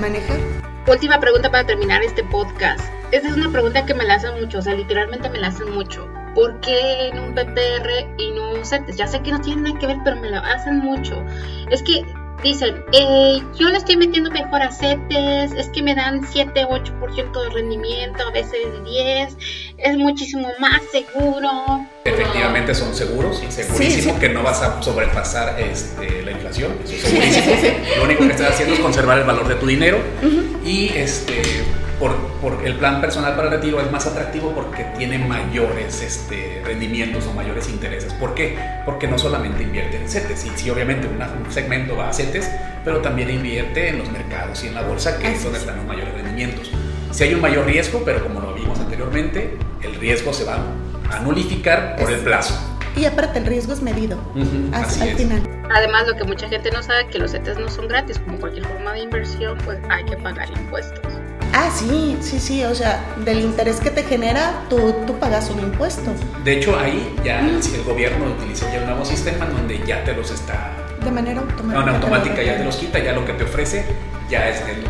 manejar. 0.00 0.38
Última 0.86 1.20
pregunta 1.20 1.50
para 1.50 1.64
terminar 1.64 2.02
este 2.02 2.24
podcast. 2.24 2.80
Esta 3.12 3.28
es 3.28 3.34
una 3.34 3.50
pregunta 3.50 3.84
que 3.86 3.94
me 3.94 4.04
la 4.04 4.14
hacen 4.14 4.40
mucho, 4.40 4.58
o 4.58 4.62
sea, 4.62 4.74
literalmente 4.74 5.28
me 5.30 5.38
la 5.38 5.48
hacen 5.48 5.70
mucho. 5.70 6.08
¿Por 6.34 6.60
qué 6.60 7.08
en 7.08 7.18
un 7.18 7.34
PPR 7.34 8.14
y 8.18 8.30
no 8.30 8.52
un 8.52 8.64
CETES? 8.64 8.96
Ya 8.96 9.06
sé 9.08 9.20
que 9.20 9.32
no 9.32 9.40
tiene 9.40 9.62
nada 9.62 9.78
que 9.78 9.86
ver, 9.86 9.96
pero 10.04 10.16
me 10.16 10.30
la 10.30 10.38
hacen 10.38 10.78
mucho. 10.78 11.24
Es 11.70 11.82
que 11.82 12.04
dicen, 12.42 12.82
eh, 12.92 13.42
yo 13.58 13.68
le 13.68 13.78
estoy 13.78 13.96
metiendo 13.96 14.30
mejor 14.30 14.62
a 14.62 14.70
CETES, 14.70 15.52
es 15.52 15.68
que 15.68 15.82
me 15.82 15.94
dan 15.94 16.20
7, 16.26 16.66
8% 16.66 17.42
de 17.42 17.50
rendimiento, 17.50 18.22
a 18.26 18.30
veces 18.30 18.60
10, 18.84 19.36
es 19.78 19.96
muchísimo 19.96 20.48
más 20.58 20.82
seguro. 20.90 21.86
Efectivamente 22.04 22.74
son 22.74 22.94
seguros, 22.94 23.42
segurísimo 23.48 24.18
que 24.18 24.28
no 24.28 24.42
vas 24.42 24.62
a 24.62 24.82
sobrepasar 24.82 25.60
este, 25.60 26.22
la 26.22 26.32
inflación, 26.32 26.72
eso 26.84 26.94
es 26.94 27.00
segurísimo. 27.02 27.46
Lo 27.96 28.04
único 28.04 28.24
que 28.24 28.32
estás 28.32 28.50
haciendo 28.52 28.74
es 28.74 28.80
conservar 28.80 29.18
el 29.18 29.24
valor 29.24 29.48
de 29.48 29.54
tu 29.56 29.66
dinero 29.66 29.98
y 30.64 30.88
este 30.94 31.42
por, 32.00 32.64
el 32.64 32.76
plan 32.76 33.00
personal 33.00 33.36
para 33.36 33.48
el 33.48 33.54
retiro 33.54 33.80
es 33.80 33.92
más 33.92 34.06
atractivo 34.06 34.52
porque 34.52 34.84
tiene 34.96 35.18
mayores 35.18 36.00
este, 36.00 36.62
rendimientos 36.64 37.26
o 37.26 37.34
mayores 37.34 37.68
intereses. 37.68 38.12
¿Por 38.14 38.34
qué? 38.34 38.58
Porque 38.86 39.06
no 39.06 39.18
solamente 39.18 39.62
invierte 39.62 39.98
en 39.98 40.08
CETES, 40.08 40.46
y 40.46 40.50
sí, 40.56 40.70
obviamente 40.70 41.06
un 41.06 41.52
segmento 41.52 41.96
va 41.96 42.08
a 42.08 42.12
CETES, 42.12 42.50
pero 42.84 43.00
también 43.00 43.28
invierte 43.30 43.88
en 43.90 43.98
los 43.98 44.10
mercados 44.10 44.64
y 44.64 44.68
en 44.68 44.74
la 44.74 44.82
bolsa, 44.82 45.18
que 45.18 45.30
es 45.30 45.44
donde 45.44 45.58
están 45.58 45.76
los 45.76 45.86
mayores 45.86 46.14
rendimientos. 46.14 46.70
Si 47.10 47.24
hay 47.24 47.34
un 47.34 47.42
mayor 47.42 47.66
riesgo, 47.66 48.02
pero 48.04 48.22
como 48.22 48.40
lo 48.40 48.54
vimos 48.54 48.80
anteriormente, 48.80 49.58
el 49.82 49.94
riesgo 49.96 50.32
se 50.32 50.44
va 50.44 50.58
a 51.10 51.20
nulificar 51.20 51.96
por 51.96 52.10
el 52.10 52.20
plazo. 52.20 52.58
Y 52.96 53.04
aparte 53.04 53.38
el 53.38 53.46
riesgo 53.46 53.72
es 53.74 53.82
medido 53.82 54.18
al 54.72 54.86
final. 54.86 55.42
Además, 55.72 56.08
lo 56.08 56.16
que 56.16 56.24
mucha 56.24 56.48
gente 56.48 56.70
no 56.70 56.82
sabe, 56.82 57.06
que 57.08 57.18
los 57.18 57.32
CETES 57.32 57.58
no 57.58 57.68
son 57.68 57.88
gratis, 57.88 58.18
como 58.18 58.38
cualquier 58.38 58.66
forma 58.66 58.94
de 58.94 59.00
inversión, 59.00 59.58
pues 59.64 59.78
hay 59.88 60.04
que 60.04 60.16
pagar 60.16 60.48
impuestos. 60.50 61.09
Ah, 61.52 61.68
sí, 61.74 62.16
sí, 62.20 62.38
sí, 62.38 62.64
o 62.64 62.74
sea, 62.74 63.04
del 63.24 63.40
interés 63.40 63.80
que 63.80 63.90
te 63.90 64.04
genera, 64.04 64.64
tú, 64.68 64.94
tú 65.06 65.18
pagas 65.18 65.50
un 65.50 65.58
impuesto. 65.58 66.12
De 66.44 66.58
hecho, 66.58 66.78
ahí 66.78 67.14
ya 67.24 67.40
el 67.40 67.82
gobierno 67.84 68.26
utiliza 68.26 68.72
ya 68.72 68.80
un 68.80 68.86
nuevo 68.86 69.04
sistema 69.04 69.46
donde 69.46 69.84
ya 69.84 70.04
te 70.04 70.14
los 70.14 70.30
está 70.30 70.72
De 71.04 71.10
manera 71.10 71.40
automática. 71.40 71.74
No, 71.74 71.82
en 71.82 71.88
automática 71.88 72.42
ya 72.42 72.56
te 72.56 72.64
los 72.64 72.76
quita, 72.76 73.00
ya 73.00 73.12
lo 73.12 73.24
que 73.24 73.32
te 73.32 73.44
ofrece 73.44 73.84
ya 74.28 74.48
es 74.48 74.64
neto. 74.64 74.88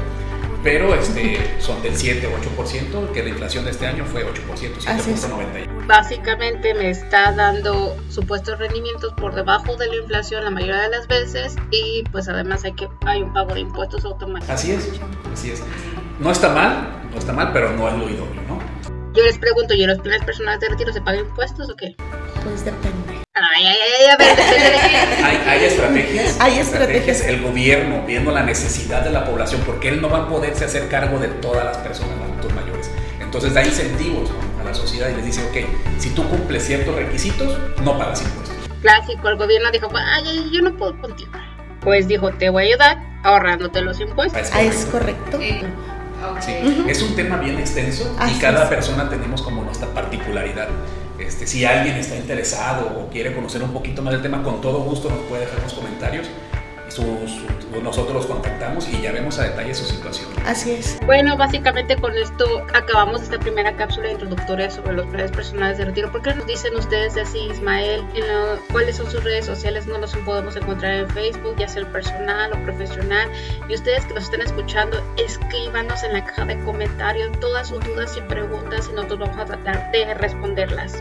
Pero 0.63 0.95
este, 0.95 1.39
son 1.59 1.81
del 1.81 1.97
7 1.97 2.27
o 2.27 2.63
8%, 2.63 3.13
que 3.13 3.23
la 3.23 3.31
inflación 3.31 3.65
de 3.65 3.71
este 3.71 3.87
año 3.87 4.05
fue 4.05 4.27
8%, 4.27 4.77
7.91. 4.79 5.87
Básicamente 5.87 6.75
me 6.75 6.91
está 6.91 7.33
dando 7.33 7.97
supuestos 8.11 8.59
rendimientos 8.59 9.15
por 9.15 9.35
debajo 9.35 9.77
de 9.77 9.89
la 9.89 9.97
inflación 9.97 10.45
la 10.45 10.51
mayoría 10.51 10.83
de 10.83 10.91
las 10.91 11.09
veces 11.09 11.57
y 11.71 12.05
pues 12.13 12.29
además 12.29 12.65
hay 12.65 12.75
que 12.75 12.89
hay 13.07 13.23
un 13.23 13.33
pago 13.33 13.55
de 13.55 13.61
impuestos 13.61 14.05
automáticos. 14.05 14.55
Así 14.55 14.73
es, 14.73 14.91
así 15.33 15.53
es. 15.53 15.63
No 16.21 16.31
está 16.31 16.51
mal, 16.51 16.87
no 17.11 17.19
está 17.19 17.33
mal, 17.33 17.51
pero 17.51 17.73
no 17.73 17.89
es 17.89 17.95
lo 17.95 18.05
idóneo, 18.11 18.43
¿no? 18.47 18.61
Yo 19.15 19.25
les 19.25 19.39
pregunto, 19.39 19.73
¿y 19.73 19.83
en 19.85 19.89
los 19.89 20.01
planes 20.01 20.23
personales 20.23 20.61
de 20.61 20.69
retiro 20.69 20.93
se 20.93 21.01
pagan 21.01 21.21
impuestos 21.21 21.71
o 21.71 21.75
qué? 21.75 21.97
Pues 22.45 22.63
depende. 22.63 23.23
Ay, 23.33 23.65
ay, 23.67 23.79
ay, 23.99 24.07
a 24.07 24.17
ver, 24.19 24.39
hay, 25.25 25.37
hay 25.49 25.65
estrategias. 25.65 26.37
Hay 26.39 26.59
estrategias. 26.59 27.23
El 27.23 27.41
gobierno 27.41 28.05
viendo 28.07 28.33
la 28.33 28.43
necesidad 28.43 29.01
de 29.01 29.11
la 29.11 29.25
población, 29.25 29.63
porque 29.65 29.89
él 29.89 30.03
no 30.03 30.11
va 30.11 30.19
a 30.19 30.29
poderse 30.29 30.67
hacer 30.67 30.89
cargo 30.89 31.19
de 31.19 31.29
todas 31.29 31.65
las 31.65 31.79
personas, 31.79 32.13
adultos 32.21 32.53
mayores. 32.53 32.91
Entonces 33.19 33.55
da 33.55 33.65
incentivos 33.65 34.31
a 34.61 34.65
la 34.65 34.75
sociedad 34.75 35.09
y 35.09 35.15
les 35.15 35.25
dice, 35.25 35.43
ok, 35.43 35.99
si 35.99 36.11
tú 36.11 36.29
cumples 36.29 36.67
ciertos 36.67 36.95
requisitos, 36.97 37.59
no 37.83 37.97
pagas 37.97 38.21
impuestos. 38.21 38.57
Clásico, 38.83 39.27
el 39.31 39.37
gobierno 39.37 39.71
dijo, 39.71 39.89
ay, 39.95 40.51
yo 40.53 40.61
no 40.61 40.77
puedo 40.77 41.01
contigo. 41.01 41.33
Pues 41.81 42.09
dijo, 42.09 42.31
te 42.33 42.51
voy 42.51 42.65
a 42.65 42.67
ayudar 42.67 42.99
ahorrándote 43.23 43.81
los 43.81 43.99
impuestos. 44.01 44.51
Ah, 44.53 44.61
es 44.61 44.85
correcto. 44.85 45.39
Sí. 46.41 46.53
Es 46.89 47.03
un 47.03 47.15
tema 47.15 47.37
bien 47.37 47.59
extenso 47.59 48.17
y 48.29 48.39
cada 48.39 48.69
persona 48.69 49.09
tenemos 49.09 49.43
como 49.43 49.63
nuestra 49.63 49.89
particularidad. 49.89 50.69
Este, 51.19 51.47
si 51.47 51.65
alguien 51.65 51.97
está 51.97 52.17
interesado 52.17 52.99
o 52.99 53.11
quiere 53.11 53.35
conocer 53.35 53.63
un 53.63 53.73
poquito 53.73 54.03
más 54.03 54.13
del 54.13 54.23
tema, 54.23 54.43
con 54.43 54.61
todo 54.61 54.81
gusto 54.81 55.11
nos 55.11 55.21
puede 55.29 55.43
dejar 55.47 55.63
los 55.63 55.75
comentarios 55.75 56.29
nosotros 57.83 58.15
los 58.15 58.27
contactamos 58.27 58.89
y 58.89 59.01
ya 59.01 59.13
vemos 59.13 59.39
a 59.39 59.45
detalle 59.45 59.75
su 59.75 59.85
situación. 59.85 60.29
Así 60.47 60.73
es. 60.73 60.99
Bueno, 61.07 61.37
básicamente 61.37 61.97
con 61.97 62.17
esto 62.17 62.65
acabamos 62.75 63.23
esta 63.23 63.39
primera 63.39 63.77
cápsula 63.77 64.11
introductoria 64.11 64.71
sobre 64.71 64.95
los 64.95 65.07
planes 65.07 65.31
personales 65.31 65.79
de 65.79 65.87
retiro. 65.87 66.11
¿Por 66.11 66.23
qué 66.23 66.35
nos 66.35 66.47
dicen 66.47 66.75
ustedes 66.77 67.17
así, 67.17 67.39
Ismael? 67.51 68.05
¿Cuáles 68.73 68.97
son 68.97 69.11
sus 69.11 69.23
redes 69.23 69.47
sociales? 69.47 69.87
No 69.87 69.99
los 69.99 70.17
podemos 70.19 70.57
encontrar 70.57 70.95
en 70.95 71.11
Facebook, 71.11 71.57
ya 71.59 71.69
sea 71.69 71.83
el 71.83 71.89
personal 71.89 72.53
o 72.53 72.65
profesional. 72.65 73.31
Y 73.69 73.75
ustedes 73.75 74.05
que 74.07 74.15
nos 74.15 74.25
están 74.25 74.43
escuchando, 74.43 75.03
escríbanos 75.17 76.03
en 76.03 76.15
la 76.15 76.25
caja 76.25 76.45
de 76.47 76.59
comentarios 76.65 77.39
todas 77.41 77.69
sus 77.69 77.81
dudas 77.85 78.17
y 78.17 78.21
preguntas 78.23 78.89
y 78.91 78.95
nosotros 78.95 79.21
vamos 79.21 79.39
a 79.39 79.45
tratar 79.45 79.91
de 79.93 80.15
responderlas. 80.15 80.95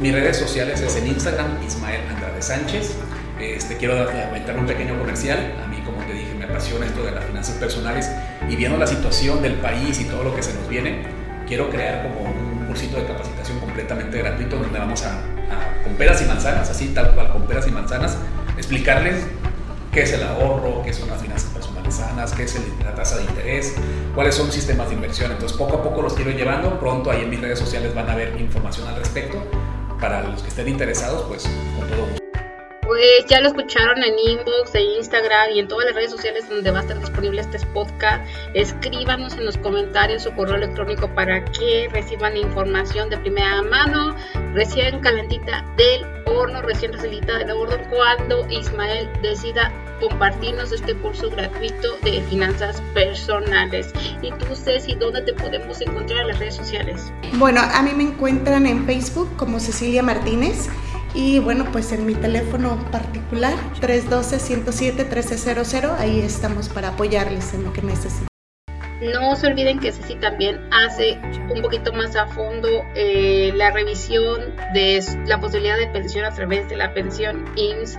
Mis 0.00 0.12
redes 0.12 0.36
sociales 0.36 0.80
es 0.80 0.96
en 0.96 1.08
Instagram, 1.08 1.62
Ismael 1.64 2.00
Andrade 2.08 2.42
Sánchez. 2.42 2.96
Este, 3.40 3.76
quiero 3.76 3.94
aventar 3.98 4.58
un 4.58 4.66
pequeño 4.66 4.98
comercial. 4.98 5.54
A 5.64 5.66
mí, 5.68 5.80
como 5.84 5.98
te 6.04 6.12
dije, 6.12 6.34
me 6.34 6.44
apasiona 6.44 6.86
esto 6.86 7.02
de 7.02 7.12
las 7.12 7.24
finanzas 7.24 7.56
personales 7.56 8.10
y 8.48 8.56
viendo 8.56 8.76
la 8.78 8.86
situación 8.86 9.42
del 9.42 9.54
país 9.54 10.00
y 10.00 10.04
todo 10.04 10.24
lo 10.24 10.34
que 10.34 10.42
se 10.42 10.54
nos 10.54 10.68
viene, 10.68 11.02
quiero 11.46 11.70
crear 11.70 12.02
como 12.02 12.22
un 12.22 12.66
cursito 12.66 12.98
de 12.98 13.06
capacitación 13.06 13.60
completamente 13.60 14.18
gratuito 14.18 14.56
donde 14.56 14.78
vamos 14.78 15.04
a, 15.04 15.22
con 15.84 15.94
peras 15.94 16.20
y 16.22 16.24
manzanas, 16.26 16.68
así 16.68 16.88
tal 16.88 17.14
cual, 17.14 17.32
con 17.32 17.46
peras 17.46 17.66
y 17.66 17.70
manzanas, 17.70 18.18
explicarles 18.56 19.24
qué 19.92 20.02
es 20.02 20.12
el 20.12 20.22
ahorro, 20.22 20.82
qué 20.84 20.92
son 20.92 21.08
las 21.08 21.20
finanzas 21.22 21.50
personales 21.50 21.78
sanas, 21.90 22.32
qué 22.32 22.44
es 22.44 22.58
la 22.84 22.94
tasa 22.94 23.16
de 23.16 23.24
interés, 23.24 23.74
cuáles 24.14 24.34
son 24.34 24.50
sistemas 24.52 24.88
de 24.88 24.94
inversión. 24.94 25.32
Entonces, 25.32 25.56
poco 25.56 25.76
a 25.76 25.82
poco 25.82 26.02
los 26.02 26.14
quiero 26.14 26.30
llevando. 26.30 26.78
Pronto 26.78 27.10
ahí 27.10 27.22
en 27.22 27.30
mis 27.30 27.40
redes 27.40 27.58
sociales 27.58 27.94
van 27.94 28.08
a 28.10 28.14
ver 28.14 28.38
información 28.40 28.88
al 28.88 28.96
respecto. 28.96 29.42
Para 30.00 30.22
los 30.22 30.42
que 30.42 30.48
estén 30.48 30.68
interesados, 30.68 31.24
pues 31.28 31.44
con 31.76 31.88
todo 31.88 32.06
gusto. 32.06 32.27
Pues 32.88 33.26
ya 33.28 33.42
lo 33.42 33.48
escucharon 33.48 34.02
en 34.02 34.18
inbox, 34.18 34.74
en 34.74 34.92
Instagram 34.96 35.50
y 35.54 35.58
en 35.58 35.68
todas 35.68 35.84
las 35.84 35.94
redes 35.94 36.10
sociales 36.10 36.48
donde 36.48 36.70
va 36.70 36.78
a 36.78 36.80
estar 36.80 36.98
disponible 36.98 37.42
este 37.42 37.58
podcast. 37.74 38.26
Escríbanos 38.54 39.34
en 39.34 39.44
los 39.44 39.58
comentarios 39.58 40.22
su 40.22 40.32
correo 40.32 40.56
electrónico 40.56 41.06
para 41.14 41.44
que 41.44 41.90
reciban 41.92 42.34
información 42.38 43.10
de 43.10 43.18
primera 43.18 43.60
mano, 43.60 44.16
recién 44.54 45.00
calentita 45.00 45.66
del 45.76 46.06
horno, 46.24 46.62
recién 46.62 46.94
recibida 46.94 47.36
del 47.36 47.50
horno, 47.50 47.76
cuando 47.90 48.48
Ismael 48.48 49.10
decida 49.20 49.70
compartirnos 50.00 50.72
este 50.72 50.94
curso 50.94 51.28
gratuito 51.28 51.98
de 52.02 52.22
finanzas 52.22 52.80
personales. 52.94 53.92
Y 54.22 54.30
tú, 54.30 54.56
Ceci, 54.56 54.94
¿dónde 54.94 55.20
te 55.20 55.34
podemos 55.34 55.78
encontrar 55.82 56.20
en 56.20 56.28
las 56.28 56.38
redes 56.38 56.56
sociales? 56.56 57.12
Bueno, 57.34 57.60
a 57.60 57.82
mí 57.82 57.90
me 57.94 58.04
encuentran 58.04 58.66
en 58.66 58.86
Facebook 58.86 59.36
como 59.36 59.60
Cecilia 59.60 60.02
Martínez. 60.02 60.70
Y 61.14 61.38
bueno, 61.38 61.64
pues 61.72 61.92
en 61.92 62.04
mi 62.06 62.14
teléfono 62.14 62.76
particular, 62.90 63.54
312-107-1300, 63.80 65.96
ahí 65.98 66.20
estamos 66.20 66.68
para 66.68 66.88
apoyarles 66.88 67.54
en 67.54 67.64
lo 67.64 67.72
que 67.72 67.80
necesiten. 67.82 68.28
No 69.00 69.36
se 69.36 69.46
olviden 69.46 69.78
que 69.78 69.92
Ceci 69.92 70.16
también 70.16 70.58
hace 70.72 71.20
un 71.54 71.62
poquito 71.62 71.92
más 71.92 72.16
a 72.16 72.26
fondo 72.26 72.68
eh, 72.96 73.52
la 73.54 73.70
revisión 73.70 74.56
de 74.74 75.04
la 75.26 75.40
posibilidad 75.40 75.78
de 75.78 75.86
pensión 75.86 76.24
a 76.24 76.30
través 76.30 76.68
de 76.68 76.76
la 76.76 76.92
pensión 76.92 77.44
IMSS, 77.54 77.96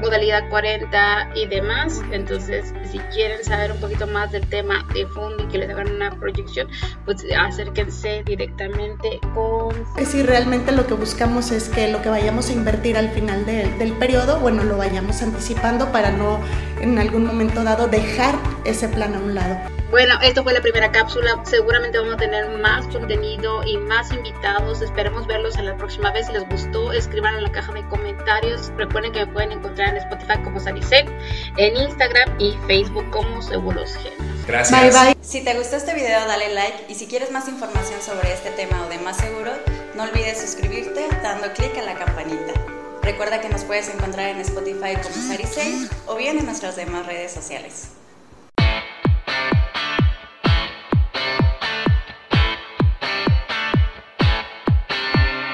modalidad 0.00 0.48
40 0.50 1.30
y 1.34 1.46
demás. 1.46 2.00
Entonces, 2.12 2.72
si 2.90 2.98
quieren 3.14 3.42
saber 3.44 3.72
un 3.72 3.80
poquito 3.80 4.06
más 4.06 4.32
del 4.32 4.46
tema 4.48 4.86
de 4.92 5.06
y 5.38 5.42
que 5.48 5.58
les 5.58 5.70
hagan 5.70 5.90
una 5.90 6.10
proyección, 6.10 6.68
pues 7.04 7.24
acérquense 7.36 8.22
directamente 8.24 9.20
con... 9.34 9.74
Si 10.04 10.22
realmente 10.22 10.72
lo 10.72 10.86
que 10.86 10.94
buscamos 10.94 11.50
es 11.50 11.68
que 11.68 11.88
lo 11.88 12.02
que 12.02 12.08
vayamos 12.08 12.50
a 12.50 12.52
invertir 12.52 12.96
al 12.96 13.10
final 13.10 13.44
del 13.46 13.92
periodo, 13.94 14.40
bueno, 14.40 14.64
lo 14.64 14.76
vayamos 14.76 15.22
anticipando 15.22 15.92
para 15.92 16.10
no 16.10 16.40
en 16.80 16.98
algún 16.98 17.26
momento 17.26 17.62
dado 17.64 17.88
dejar 17.88 18.34
ese 18.64 18.88
plan 18.88 19.14
a 19.14 19.18
un 19.18 19.34
lado. 19.34 19.58
Bueno, 19.90 20.14
esto 20.22 20.44
fue 20.44 20.52
la 20.52 20.60
primera 20.60 20.92
cápsula. 20.92 21.40
Seguramente 21.44 21.98
vamos 21.98 22.14
a 22.14 22.16
tener 22.16 22.48
más 22.60 22.86
contenido 22.86 23.64
y 23.64 23.76
más 23.76 24.12
invitados. 24.12 24.82
Esperemos 24.82 25.26
verlos 25.26 25.56
en 25.56 25.66
la 25.66 25.76
próxima 25.76 26.12
vez. 26.12 26.28
Si 26.28 26.32
les 26.32 26.48
gustó, 26.48 26.92
escriban 26.92 27.34
en 27.34 27.42
la 27.42 27.50
caja 27.50 27.72
de 27.72 27.82
comentarios. 27.88 28.72
Recuerden 28.76 29.12
que 29.12 29.26
me 29.26 29.32
pueden 29.32 29.52
encontrar 29.52 29.88
en 29.88 29.96
Spotify 29.96 30.40
como 30.44 30.60
Sarisec, 30.60 31.10
en 31.56 31.76
Instagram 31.76 32.36
y 32.38 32.56
Facebook 32.68 33.10
como 33.10 33.42
Seguros 33.42 33.96
Genes. 33.96 34.46
Gracias. 34.46 34.80
Bye 34.80 34.90
bye. 34.90 35.16
Si 35.22 35.42
te 35.42 35.54
gustó 35.54 35.76
este 35.76 35.94
video, 35.94 36.24
dale 36.26 36.54
like 36.54 36.84
y 36.88 36.94
si 36.94 37.06
quieres 37.06 37.32
más 37.32 37.48
información 37.48 38.00
sobre 38.00 38.32
este 38.32 38.50
tema 38.50 38.84
o 38.86 38.88
de 38.88 38.98
más 38.98 39.16
seguro, 39.16 39.50
no 39.96 40.04
olvides 40.04 40.40
suscribirte 40.40 41.08
dando 41.22 41.52
clic 41.52 41.76
en 41.76 41.86
la 41.86 41.94
campanita. 41.94 42.79
Recuerda 43.02 43.40
que 43.40 43.48
nos 43.48 43.64
puedes 43.64 43.88
encontrar 43.88 44.28
en 44.28 44.40
Spotify 44.40 44.94
como 45.02 45.26
Sarisei 45.26 45.88
o 46.06 46.16
bien 46.16 46.38
en 46.38 46.46
nuestras 46.46 46.76
demás 46.76 47.06
redes 47.06 47.32
sociales. 47.32 47.99